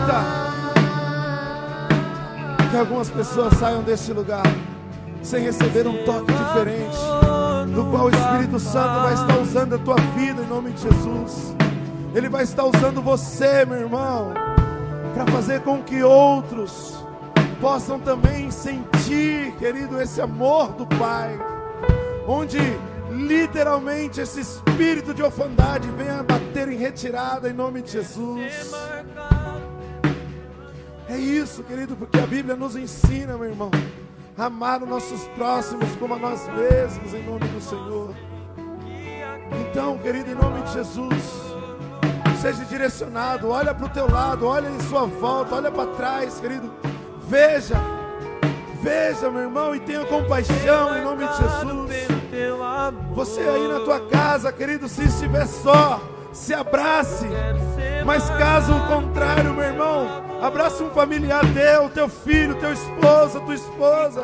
Permita 0.04 0.22
que 2.70 2.78
algumas 2.78 3.10
pessoas 3.10 3.54
saiam 3.58 3.82
deste 3.84 4.12
lugar 4.12 4.44
sem 5.22 5.44
receber 5.44 5.88
um 5.88 6.04
toque 6.04 6.34
diferente, 6.34 6.98
do 7.74 7.86
qual 7.90 8.06
o 8.06 8.10
Espírito 8.10 8.60
Santo 8.60 9.02
vai 9.02 9.14
estar 9.14 9.40
usando 9.40 9.76
a 9.76 9.78
tua 9.78 9.96
vida 10.18 10.42
em 10.42 10.48
nome 10.48 10.72
de 10.72 10.82
Jesus. 10.82 11.56
Ele 12.14 12.28
vai 12.30 12.44
estar 12.44 12.66
usando 12.66 13.02
você, 13.02 13.66
meu 13.66 13.78
irmão, 13.78 14.34
para 15.14 15.26
fazer 15.32 15.62
com 15.62 15.82
que 15.82 16.04
outros 16.04 17.04
possam 17.62 18.00
também 18.00 18.52
sentir, 18.52 19.54
querido, 19.58 20.02
esse 20.02 20.20
amor 20.20 20.74
do 20.74 20.86
Pai, 20.86 21.40
onde 22.28 22.60
literalmente 23.10 24.20
esse 24.20 24.42
espírito 24.42 25.14
de 25.14 25.24
orfandade 25.24 25.88
venha 25.92 26.22
bater 26.24 26.68
em 26.68 26.78
retirada 26.78 27.50
em 27.50 27.54
nome 27.54 27.82
de 27.82 27.92
Jesus. 27.92 28.74
É 31.14 31.18
isso, 31.18 31.64
querido, 31.64 31.96
porque 31.96 32.20
a 32.20 32.26
Bíblia 32.26 32.56
nos 32.56 32.76
ensina, 32.76 33.38
meu 33.38 33.50
irmão 33.50 33.72
amar 34.38 34.82
os 34.82 34.90
nossos 34.90 35.28
próximos 35.30 35.88
como 36.00 36.16
a 36.16 36.18
nós 36.18 36.48
mesmos, 36.50 37.14
em 37.14 37.24
nome 37.24 37.48
do 37.48 37.62
Senhor. 37.62 38.14
Então, 39.62 39.98
querido, 40.00 40.32
em 40.32 40.36
nome 40.36 40.62
de 40.64 40.74
Jesus, 40.74 41.24
seja 42.42 42.66
direcionado, 42.66 43.50
olha 43.50 43.74
para 43.74 43.86
o 43.86 43.90
teu 43.90 44.10
lado, 44.10 44.48
olha 44.48 44.68
em 44.68 44.80
sua 44.82 45.06
volta, 45.06 45.56
olha 45.56 45.72
para 45.72 45.92
trás, 45.92 46.40
querido. 46.40 46.72
Veja, 47.28 47.76
veja, 48.82 49.30
meu 49.30 49.42
irmão, 49.42 49.76
e 49.76 49.80
tenha 49.80 50.06
compaixão 50.06 50.98
em 50.98 51.04
nome 51.04 51.28
de 51.28 51.38
Jesus. 51.38 52.08
Você 53.14 53.42
aí 53.42 53.68
na 53.68 53.80
tua 53.82 54.00
casa, 54.10 54.52
querido, 54.52 54.90
se 54.90 55.04
estiver 55.04 55.46
só, 55.46 56.02
se 56.32 56.54
abrace. 56.54 57.28
Mas 58.06 58.30
caso 58.32 58.74
contrário, 58.88 59.54
meu 59.54 59.64
irmão, 59.64 60.08
abraça 60.42 60.84
um 60.84 60.90
familiar 60.90 61.42
teu, 61.54 61.90
teu 61.90 62.10
filho, 62.10 62.56
teu 62.56 62.74
esposo, 62.74 63.40
tua 63.42 63.56
esposa. 63.56 64.24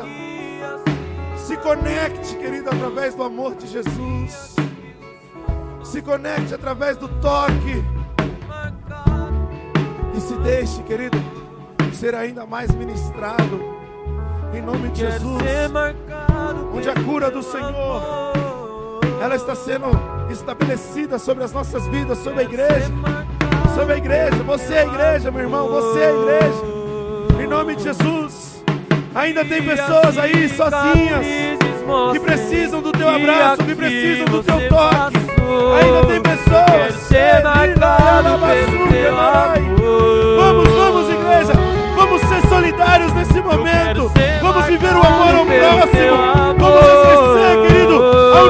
Se 1.36 1.56
conecte, 1.56 2.36
querido, 2.36 2.68
através 2.70 3.14
do 3.14 3.22
amor 3.22 3.54
de 3.54 3.66
Jesus. 3.66 4.54
Se 5.82 6.02
conecte 6.02 6.54
através 6.54 6.96
do 6.96 7.08
toque. 7.20 7.84
E 10.14 10.20
se 10.20 10.34
deixe, 10.36 10.82
querido, 10.82 11.18
ser 11.92 12.14
ainda 12.14 12.46
mais 12.46 12.70
ministrado. 12.72 13.60
Em 14.52 14.60
nome 14.60 14.88
de 14.90 15.00
Jesus. 15.00 15.42
Onde 16.74 16.90
a 16.90 16.94
cura 16.94 17.30
do 17.30 17.42
Senhor 17.42 18.30
ela 19.20 19.36
está 19.36 19.54
sendo 19.54 19.86
estabelecida 20.30 21.18
sobre 21.18 21.44
as 21.44 21.52
nossas 21.52 21.86
vidas, 21.88 22.18
sobre 22.18 22.40
a 22.40 22.42
igreja. 22.42 22.90
Sobre 23.80 23.94
a 23.94 23.96
igreja, 23.96 24.42
você 24.44 24.74
é 24.74 24.80
a 24.80 24.84
igreja, 24.84 25.30
meu 25.30 25.40
irmão, 25.40 25.66
você 25.68 26.00
é 26.00 26.08
a 26.08 26.12
igreja. 26.12 27.42
Em 27.42 27.46
nome 27.46 27.74
de 27.76 27.82
Jesus. 27.84 28.62
Ainda 29.14 29.42
tem 29.42 29.62
pessoas 29.62 30.18
aí 30.18 30.50
sozinhas 30.50 31.26
que 32.12 32.20
precisam 32.20 32.82
do 32.82 32.92
teu 32.92 33.08
abraço, 33.08 33.64
que 33.64 33.74
precisam 33.74 34.26
do 34.26 34.42
teu 34.42 34.68
toque. 34.68 35.16
Ainda 35.82 36.06
tem 36.08 36.20
pessoas. 36.20 37.08
Vamos, 40.36 40.68
vamos, 40.68 41.08
igreja. 41.08 41.52
Vamos 41.96 42.20
ser 42.20 42.48
solidários 42.50 43.14
nesse 43.14 43.40
momento. 43.40 44.12
Vamos 44.42 44.66
viver 44.66 44.92
o 44.94 45.06
amor 45.06 45.34
ao 45.36 45.46
próximo. 45.46 46.18
Vamos 46.58 46.84
exercer, 46.84 47.66
querido, 47.66 48.04
a 48.34 48.42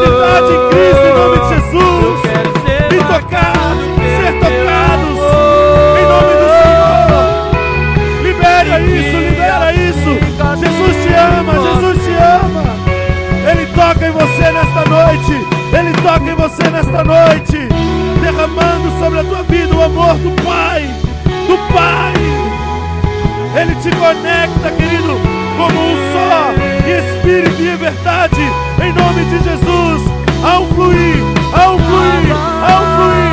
amor 19.82 20.14
do 20.16 20.30
Pai. 20.42 20.82
Do 21.46 21.56
Pai. 21.72 22.12
Ele 23.60 23.74
te 23.76 23.90
conecta, 23.96 24.70
querido, 24.76 25.18
como 25.56 25.80
um 25.80 25.96
só, 26.12 26.52
espírito 26.86 27.60
e 27.60 27.76
verdade, 27.76 28.40
em 28.82 28.92
nome 28.92 29.24
de 29.24 29.38
Jesus. 29.42 30.02
Ao 30.42 30.66
fluir, 30.68 31.16
ao 31.52 31.78
fluir, 31.78 32.32
ao 32.62 32.82
fluir, 32.96 33.29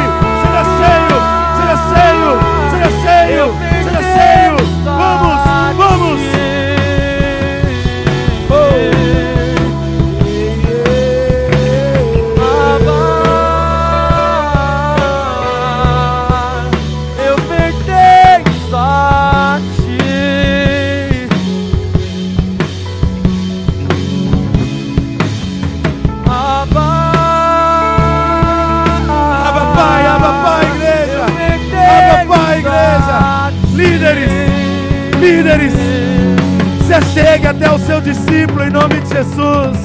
se 36.86 36.94
achegue 36.94 37.48
até 37.48 37.70
o 37.70 37.80
seu 37.80 38.00
discípulo 38.00 38.64
em 38.64 38.70
nome 38.70 39.02
de 39.02 39.10
Jesus. 39.10 39.78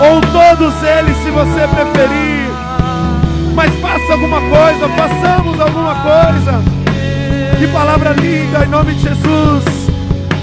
Ou 0.00 0.20
todos 0.20 0.74
eles, 0.82 1.16
se 1.18 1.30
você 1.30 1.68
preferir. 1.68 2.50
Mas 3.54 3.72
faça 3.80 4.12
alguma 4.12 4.40
coisa, 4.40 4.88
façamos 4.88 5.60
alguma 5.60 5.94
coisa. 5.94 6.62
Que 7.58 7.68
palavra 7.68 8.10
linda 8.10 8.64
em 8.64 8.68
nome 8.68 8.94
de 8.94 9.02
Jesus. 9.02 9.64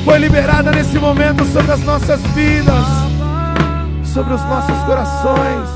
Foi 0.05 0.17
liberada 0.17 0.71
nesse 0.71 0.97
momento 0.97 1.45
sobre 1.45 1.71
as 1.71 1.81
nossas 1.81 2.21
vidas, 2.33 2.85
sobre 4.03 4.33
os 4.33 4.43
nossos 4.45 4.77
corações, 4.85 5.69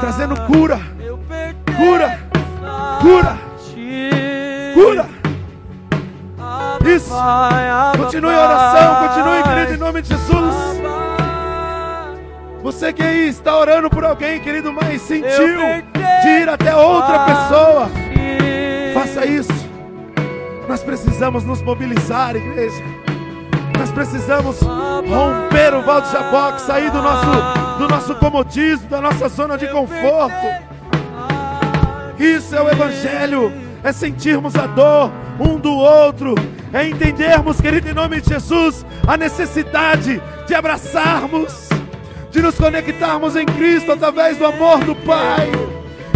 trazendo 0.00 0.40
cura, 0.42 0.80
cura, 1.76 2.18
cura. 3.00 3.51
Continue 8.12 8.34
a 8.34 8.44
oração, 8.44 9.08
continue 9.08 9.42
querido 9.42 9.72
em 9.72 9.76
nome 9.78 10.02
de 10.02 10.08
Jesus. 10.08 10.54
Você 12.62 12.92
que 12.92 13.02
aí 13.02 13.28
está 13.28 13.56
orando 13.56 13.88
por 13.88 14.04
alguém, 14.04 14.38
querido, 14.38 14.70
mas 14.70 15.00
sentiu 15.00 15.56
de 16.22 16.28
ir 16.28 16.46
até 16.46 16.76
outra 16.76 17.20
pessoa, 17.20 17.90
faça 18.92 19.24
isso. 19.24 19.66
Nós 20.68 20.82
precisamos 20.82 21.42
nos 21.44 21.62
mobilizar, 21.62 22.36
igreja. 22.36 22.84
Nós 23.78 23.90
precisamos 23.90 24.60
romper 24.60 25.72
o 25.72 25.80
Val 25.80 26.02
de 26.02 26.12
Jaboque, 26.12 26.60
sair 26.60 26.90
do 26.90 27.00
nosso, 27.00 27.78
do 27.78 27.88
nosso 27.88 28.14
comodismo, 28.16 28.90
da 28.90 29.00
nossa 29.00 29.26
zona 29.30 29.56
de 29.56 29.66
conforto. 29.68 30.46
Isso 32.18 32.54
é 32.54 32.60
o 32.60 32.68
Evangelho, 32.68 33.50
é 33.82 33.90
sentirmos 33.90 34.54
a 34.54 34.66
dor 34.66 35.10
um 35.40 35.58
do 35.58 35.72
outro, 35.72 36.34
é 36.72 36.88
entendermos, 36.88 37.60
querido, 37.60 37.88
em 37.88 37.94
nome 37.94 38.20
de 38.20 38.30
Jesus, 38.30 38.84
a 39.06 39.16
necessidade 39.16 40.22
de 40.46 40.54
abraçarmos, 40.54 41.68
de 42.30 42.40
nos 42.40 42.54
conectarmos 42.54 43.36
em 43.36 43.44
Cristo 43.44 43.92
através 43.92 44.38
do 44.38 44.46
amor 44.46 44.78
do 44.84 44.94
Pai, 44.94 45.50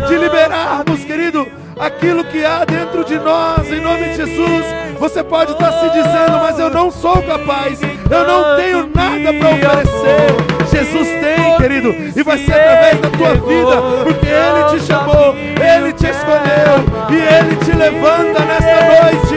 de 0.08 0.16
liberarmos, 0.16 1.04
querido, 1.04 1.46
aquilo 1.78 2.24
que 2.24 2.44
há 2.44 2.64
dentro 2.64 3.04
de 3.04 3.18
nós, 3.18 3.70
em 3.70 3.80
nome 3.80 4.08
de 4.08 4.16
Jesus. 4.16 4.64
Você 4.98 5.22
pode 5.22 5.52
estar 5.52 5.72
se 5.72 5.90
dizendo, 5.90 6.38
mas 6.40 6.58
eu 6.58 6.70
não 6.70 6.90
sou 6.90 7.22
capaz, 7.22 7.80
eu 7.82 8.26
não 8.26 8.56
tenho 8.56 8.90
nada 8.94 9.32
para 9.34 9.50
oferecer. 9.50 10.55
Jesus 10.76 11.08
tem, 11.08 11.56
querido, 11.56 11.94
e 12.14 12.22
vai 12.22 12.36
ser 12.36 12.52
através 12.52 13.00
da 13.00 13.08
tua 13.08 13.32
vida, 13.34 13.80
porque 14.04 14.26
Ele 14.26 14.64
te 14.78 14.86
chamou, 14.86 15.34
Ele 15.34 15.92
te 15.94 16.06
escolheu 16.06 16.84
e 17.08 17.14
Ele 17.14 17.56
te 17.56 17.72
levanta 17.72 18.44
nesta 18.44 18.84
noite. 18.84 19.36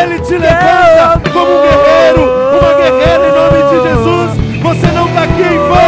Ele 0.00 0.20
te 0.20 0.38
levanta 0.38 1.30
como 1.32 1.50
um 1.50 1.62
guerreiro, 1.62 2.22
uma 2.52 2.74
guerreira 2.74 3.26
em 3.26 3.32
nome 3.32 3.58
de 3.68 3.76
Jesus. 3.88 4.30
Você 4.62 4.86
não 4.94 5.08
está 5.08 5.22
aqui 5.24 5.42
em 5.42 5.58
vão. 5.58 5.86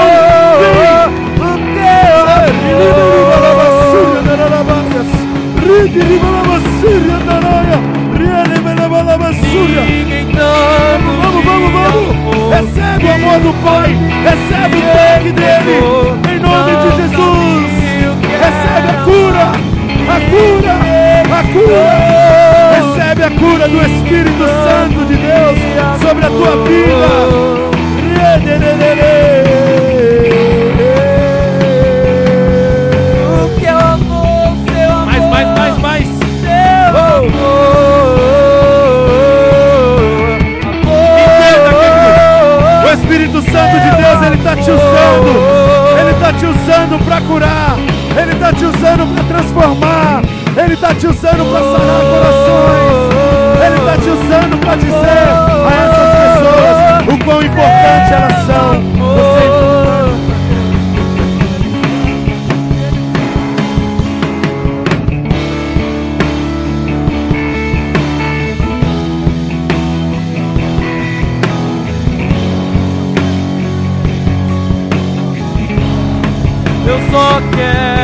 Recebe 14.23 14.77
o 14.77 14.83
toque 14.83 15.33
dele. 15.33 15.79
Em 16.31 16.39
nome 16.41 16.77
de 16.77 16.89
Jesus. 16.97 17.71
Recebe 18.41 18.89
a 18.89 18.95
cura. 19.05 19.45
A 20.09 20.19
cura. 20.31 20.75
A 21.31 21.43
cura. 21.53 21.93
Recebe 22.75 23.23
a 23.23 23.31
cura 23.31 23.69
do 23.69 23.79
Espírito 23.81 24.45
Santo 24.47 25.05
de 25.07 25.17
Deus 25.17 25.59
sobre 26.03 26.27
a 26.27 26.29
tua 26.29 26.57
vida. 26.65 27.09
O 33.35 33.67
é 33.67 33.73
o 33.73 33.79
amor, 33.79 34.57
amor. 34.57 35.07
Mais, 35.07 35.25
mais, 35.31 35.49
mais, 35.59 35.79
mais. 35.79 36.07
Seu 36.43 36.97
amor. 36.97 37.78
Espírito 43.19 43.51
Santo 43.51 43.81
de 43.81 43.91
Deus, 43.97 44.23
ele 44.27 44.37
está 44.37 44.55
te 44.55 44.71
usando. 44.71 45.99
Ele 46.01 46.11
está 46.13 46.33
te 46.33 46.47
usando 46.47 47.05
para 47.05 47.21
curar. 47.23 47.77
Ele 48.17 48.33
está 48.33 48.53
te 48.53 48.65
usando 48.65 49.13
para 49.13 49.25
transformar. 49.25 50.23
Ele 50.57 50.75
está 50.75 50.95
te 50.95 51.07
usando 51.09 51.51
para 51.51 51.65
sanar 51.65 52.01
corações. 52.13 53.09
Ele 53.67 53.77
está 53.77 53.97
te 53.97 54.09
usando 54.09 54.61
para 54.61 54.77
dizer 54.77 54.95
a 54.95 55.73
essas 55.83 56.09
pessoas 56.23 57.15
o 57.15 57.25
quão 57.25 57.43
importante 57.43 58.13
elas 58.13 58.47
são. 58.47 58.98
Eu 76.99 77.98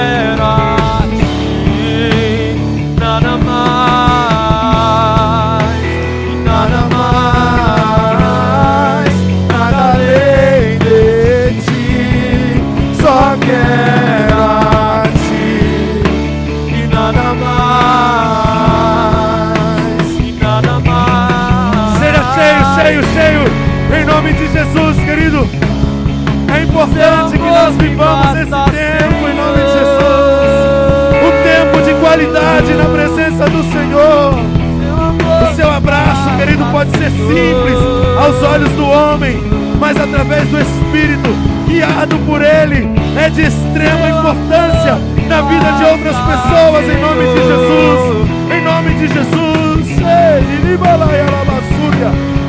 querido, 36.55 36.65
pode 36.71 36.91
ser 36.93 37.11
simples 37.11 37.79
aos 38.19 38.43
olhos 38.43 38.71
do 38.71 38.87
homem, 38.87 39.37
mas 39.81 39.97
através 39.97 40.49
do 40.49 40.61
Espírito, 40.61 41.31
guiado 41.67 42.17
por 42.27 42.41
Ele, 42.41 42.89
é 43.17 43.29
de 43.29 43.43
extrema 43.43 44.09
importância 44.09 44.99
na 45.29 45.43
vida 45.43 45.73
de 45.73 45.85
outras 45.85 46.17
pessoas, 46.17 46.85
em 46.85 47.01
nome 47.01 47.25
de 47.35 47.41
Jesus. 47.43 48.29
Em 48.53 48.65
nome 48.65 48.95
de 48.95 49.09
Jesus. 49.09 49.65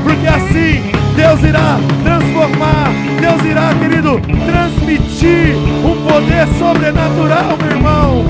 Porque 0.04 0.28
assim 0.28 0.84
Deus 1.16 1.42
irá 1.44 1.80
transformar, 2.04 2.92
Deus 3.20 3.44
irá, 3.44 3.74
querido, 3.80 4.20
transmitir 4.46 5.56
um 5.84 5.96
poder 6.08 6.48
sobrenatural, 6.60 7.58
meu 7.60 7.72
irmão. 7.72 8.26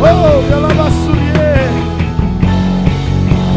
Oh, 0.00 0.50
Yalabassurie. 0.50 1.87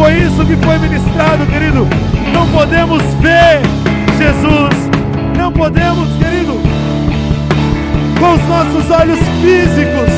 Foi 0.02 0.14
isso 0.14 0.44
que 0.44 0.56
foi 0.66 0.80
ministrado, 0.80 1.46
querido. 1.46 1.88
Não 2.34 2.48
podemos 2.48 3.04
ver 3.22 3.62
Jesus, 4.18 4.90
não 5.38 5.52
podemos, 5.52 6.10
querido, 6.18 6.60
com 8.20 8.34
os 8.34 8.42
nossos 8.48 8.90
olhos 8.90 9.20
físicos, 9.44 10.10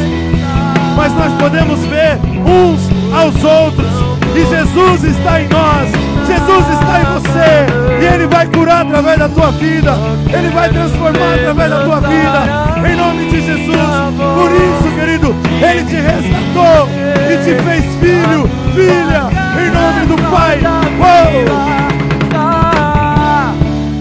mas 0.95 1.11
nós 1.15 1.33
podemos 1.33 1.81
ver 1.87 2.17
uns 2.47 2.79
aos 3.13 3.43
outros. 3.43 3.91
E 4.33 4.45
Jesus 4.45 5.03
está 5.03 5.41
em 5.41 5.49
nós, 5.49 5.89
Jesus 6.27 6.65
está 6.79 7.01
em 7.01 7.19
você, 7.19 8.01
e 8.01 8.13
Ele 8.13 8.27
vai 8.27 8.47
curar 8.47 8.85
através 8.85 9.19
da 9.19 9.27
tua 9.27 9.51
vida, 9.51 9.95
Ele 10.33 10.49
vai 10.51 10.69
transformar 10.69 11.33
através 11.33 11.69
da 11.69 11.83
tua 11.83 11.99
vida, 11.99 12.89
em 12.89 12.95
nome 12.95 13.29
de 13.29 13.41
Jesus. 13.41 13.77
Por 14.15 14.49
isso, 14.49 14.97
querido, 14.97 15.35
Ele 15.61 15.83
te 15.83 15.95
resgatou 15.95 16.87
e 17.29 17.37
te 17.43 17.63
fez 17.63 17.83
filho, 17.99 18.49
filha, 18.73 19.42
em 19.59 19.71
nome 19.71 20.05
do 20.05 20.15
Pai. 20.29 20.59
Oh! 20.99 21.03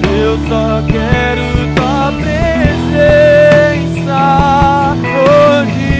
Eu 0.09 0.39
só 0.49 0.83
quero 0.87 1.43
tua 1.75 2.13
presença 2.21 4.21
hoje. 5.03 5.93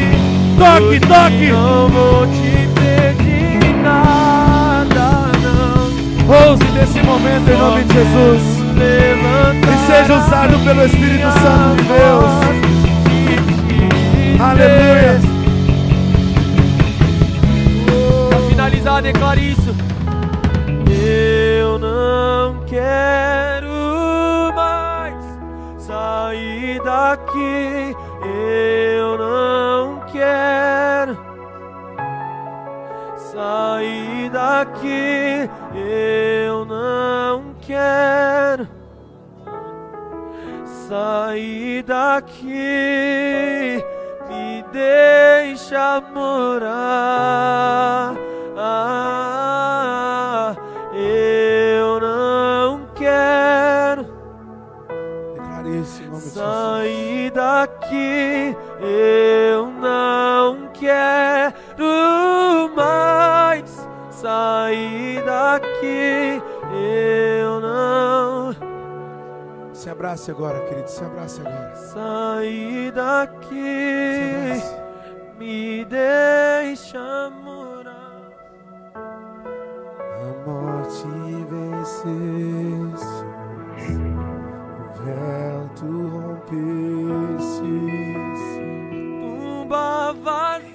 Toque, 0.59 1.01
toque. 1.01 1.51
Não 1.51 1.89
vou 1.89 2.27
te 2.27 2.69
pedir 2.75 3.75
nada, 3.83 5.07
não. 5.43 5.89
Ouse 6.49 6.65
nesse 6.73 7.01
momento 7.03 7.49
em 7.51 7.57
nome 7.57 7.83
de 7.85 7.95
Jesus. 7.95 8.43
E 9.63 9.65
seja 9.87 10.15
usado 10.15 10.59
pelo 10.65 10.85
Espírito 10.85 11.31
Santo 11.41 11.77
de 11.77 11.83
Deus. 11.89 12.33
Aleluia. 14.41 15.32
Finalizar, 18.83 19.03
declare 19.03 19.53
isso. 19.53 19.71
Eu 20.91 21.79
não 21.79 22.65
quero 22.67 24.53
mais 24.55 25.25
sair 25.79 26.83
daqui. 26.83 27.97
Eu 28.25 29.19
não 29.19 30.01
quero 30.11 31.17
sair 33.17 34.31
daqui. 34.31 35.49
Eu 35.75 36.65
não 36.65 37.55
quero 37.61 38.67
sair 40.89 41.83
daqui. 41.85 43.85
Me 44.29 44.65
deixa 44.73 46.01
morar. 46.13 47.43
Daqui. 57.63 58.57
Eu 58.81 59.67
não 59.67 60.69
quero 60.73 61.55
mais 62.75 63.89
sair 64.11 65.23
daqui. 65.25 66.43
Eu 66.75 67.61
não 67.61 68.53
Se 69.73 69.91
abrace 69.91 70.31
agora, 70.31 70.61
querido. 70.67 70.89
Se 70.89 71.05
abrace 71.05 71.41
agora. 71.41 71.75
sair 71.77 72.93
daqui. 72.93 74.63
Me 75.39 75.85
deixa 75.85 77.31
morar. 77.43 77.93
A 78.95 80.49
morte 80.49 81.09
venceste, 81.51 83.07
o 84.79 85.05
véu 85.05 85.71
tu 85.75 86.09
rompestes. 86.09 87.02
Tumba 89.73 90.13
vazia. 90.23 90.69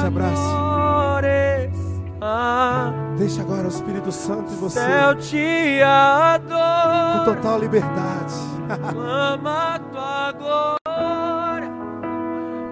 Se 0.00 0.06
abrace. 0.06 0.42
agora 0.42 1.64
está. 1.64 2.92
Deixa 3.16 3.40
agora 3.42 3.64
o 3.64 3.68
Espírito 3.68 4.10
Santo 4.10 4.52
em 4.52 4.56
você 4.56 4.80
Céu 4.80 5.14
te 5.14 5.78
com 5.80 5.86
adora. 5.86 7.24
total 7.24 7.60
liberdade. 7.60 8.34
Clama 8.92 9.78
tua 9.92 10.32
glória, 10.32 11.70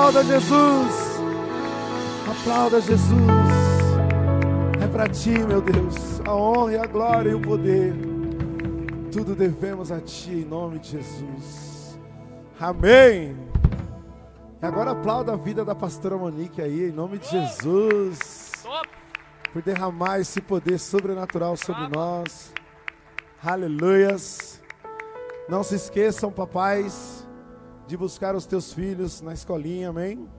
Aplauda 0.10 0.24
Jesus. 0.24 1.22
Aplauda 2.32 2.82
Jesus. 2.82 3.20
É 4.82 4.88
para 4.88 5.08
ti, 5.08 5.38
meu 5.38 5.62
Deus, 5.62 6.20
a 6.26 6.34
honra, 6.34 6.84
a 6.84 6.88
glória 6.88 7.30
e 7.30 7.36
o 7.36 7.40
poder. 7.40 7.94
Tudo 9.12 9.36
devemos 9.36 9.92
a 9.92 10.02
ti 10.02 10.32
em 10.32 10.46
nome 10.46 10.80
de 10.80 10.92
Jesus. 10.92 12.00
Amém. 12.60 13.38
E 14.60 14.66
agora 14.66 14.92
aplauda 14.92 15.34
a 15.34 15.36
vida 15.36 15.64
da 15.64 15.76
pastora 15.76 16.18
Monique 16.18 16.60
aí, 16.60 16.90
em 16.90 16.92
nome 16.92 17.20
de 17.20 17.30
Jesus. 17.30 18.52
Por 19.54 19.62
derramar 19.62 20.20
esse 20.20 20.42
poder 20.42 20.80
sobrenatural 20.80 21.56
sobre 21.56 21.88
nós. 21.88 22.52
Aleluias. 23.44 24.60
Não 25.48 25.62
se 25.62 25.76
esqueçam, 25.76 26.32
papais, 26.32 27.19
de 27.90 27.98
buscar 27.98 28.36
os 28.36 28.46
teus 28.46 28.72
filhos 28.72 29.20
na 29.20 29.34
escolinha, 29.34 29.90
amém? 29.90 30.30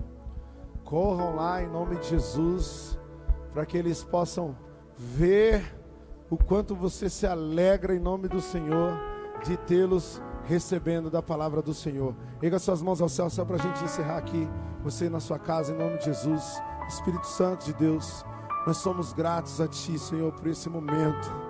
Corram 0.84 1.34
lá 1.34 1.61
em 1.61 1.68
nome 1.68 1.96
de 1.96 2.11
Jesus, 2.11 2.96
para 3.53 3.66
que 3.66 3.76
eles 3.76 4.05
possam 4.05 4.57
ver 4.96 5.76
o 6.30 6.36
quanto 6.36 6.76
você 6.76 7.11
se 7.11 7.26
alegra 7.26 7.92
em 7.92 7.98
nome 7.98 8.28
do 8.28 8.40
Senhor 8.40 8.96
de 9.44 9.57
tê-los 9.57 10.22
recebendo 10.44 11.11
da 11.11 11.20
palavra 11.20 11.61
do 11.61 11.74
Senhor. 11.74 12.14
Erga 12.40 12.61
suas 12.61 12.80
mãos 12.80 13.03
ao 13.03 13.09
céu, 13.09 13.28
só 13.28 13.44
para 13.44 13.57
a 13.57 13.59
gente 13.59 13.82
encerrar 13.82 14.18
aqui. 14.18 14.48
Você 14.84 15.11
na 15.11 15.18
sua 15.18 15.38
casa, 15.38 15.72
em 15.72 15.76
nome 15.76 15.98
de 15.98 16.05
Jesus, 16.05 16.62
Espírito 16.86 17.26
Santo 17.26 17.64
de 17.64 17.72
Deus, 17.72 18.24
nós 18.64 18.76
somos 18.76 19.12
gratos 19.12 19.61
a 19.61 19.66
Ti, 19.66 19.98
Senhor, 19.98 20.32
por 20.34 20.46
esse 20.46 20.68
momento. 20.68 21.49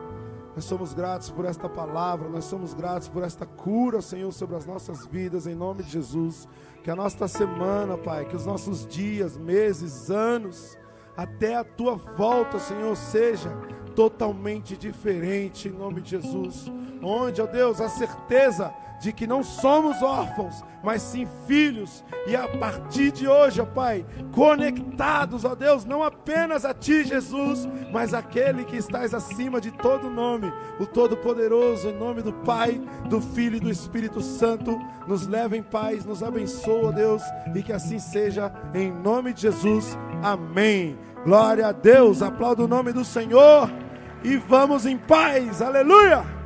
Nós 0.61 0.67
somos 0.67 0.93
gratos 0.93 1.31
por 1.31 1.47
esta 1.47 1.71
palavra, 1.71 2.29
nós 2.29 2.45
somos 2.45 2.75
gratos 2.75 3.09
por 3.09 3.23
esta 3.23 3.47
cura, 3.47 4.03
Senhor, 4.03 4.31
sobre 4.31 4.57
as 4.57 4.67
nossas 4.67 5.07
vidas, 5.07 5.47
em 5.47 5.55
nome 5.55 5.83
de 5.83 5.89
Jesus. 5.89 6.47
Que 6.85 6.91
a 6.91 6.95
nossa 6.95 7.27
semana, 7.27 7.97
Pai, 7.97 8.27
que 8.27 8.37
os 8.37 8.45
nossos 8.45 8.87
dias, 8.87 9.39
meses, 9.39 10.11
anos, 10.11 10.77
até 11.17 11.55
a 11.57 11.65
tua 11.65 11.95
volta, 11.95 12.59
Senhor, 12.59 12.95
seja 12.95 13.49
totalmente 13.97 14.77
diferente, 14.77 15.69
em 15.69 15.73
nome 15.73 16.03
de 16.03 16.11
Jesus. 16.11 16.71
Onde, 17.03 17.41
ó 17.41 17.47
Deus, 17.47 17.81
a 17.81 17.89
certeza 17.89 18.71
de 19.01 19.12
que 19.12 19.26
não 19.26 19.42
somos 19.42 20.03
órfãos, 20.03 20.62
mas 20.84 21.01
sim 21.01 21.26
filhos, 21.46 22.05
e 22.26 22.36
a 22.36 22.46
partir 22.46 23.11
de 23.11 23.26
hoje, 23.26 23.61
ó 23.61 23.64
Pai, 23.64 24.05
conectados, 24.30 25.44
ó 25.44 25.55
Deus, 25.55 25.86
não 25.86 26.03
apenas 26.03 26.64
a 26.66 26.74
Ti, 26.74 27.05
Jesus, 27.05 27.66
mas 27.92 28.12
aquele 28.12 28.64
que 28.64 28.76
estás 28.76 29.14
acima 29.14 29.61
de 29.61 29.70
todo 29.70 30.11
nome, 30.11 30.53
o 30.78 30.86
Todo-Poderoso, 30.86 31.88
em 31.88 31.96
nome 31.96 32.20
do 32.20 32.32
Pai, 32.32 32.80
do 33.09 33.20
Filho 33.20 33.57
e 33.57 33.61
do 33.61 33.70
Espírito 33.70 34.20
Santo, 34.20 34.78
nos 35.07 35.26
leva 35.26 35.57
em 35.57 35.62
paz, 35.62 36.05
nos 36.05 36.22
abençoa, 36.22 36.92
Deus, 36.92 37.22
e 37.55 37.62
que 37.62 37.72
assim 37.72 37.98
seja, 37.98 38.53
em 38.74 38.92
nome 38.92 39.32
de 39.32 39.42
Jesus, 39.42 39.98
amém. 40.22 40.98
Glória 41.24 41.68
a 41.68 41.72
Deus, 41.72 42.22
aplauda 42.22 42.62
o 42.62 42.68
nome 42.68 42.92
do 42.92 43.05
Senhor, 43.05 43.70
e 44.22 44.36
vamos 44.36 44.84
em 44.84 44.98
paz, 44.98 45.62
aleluia! 45.62 46.39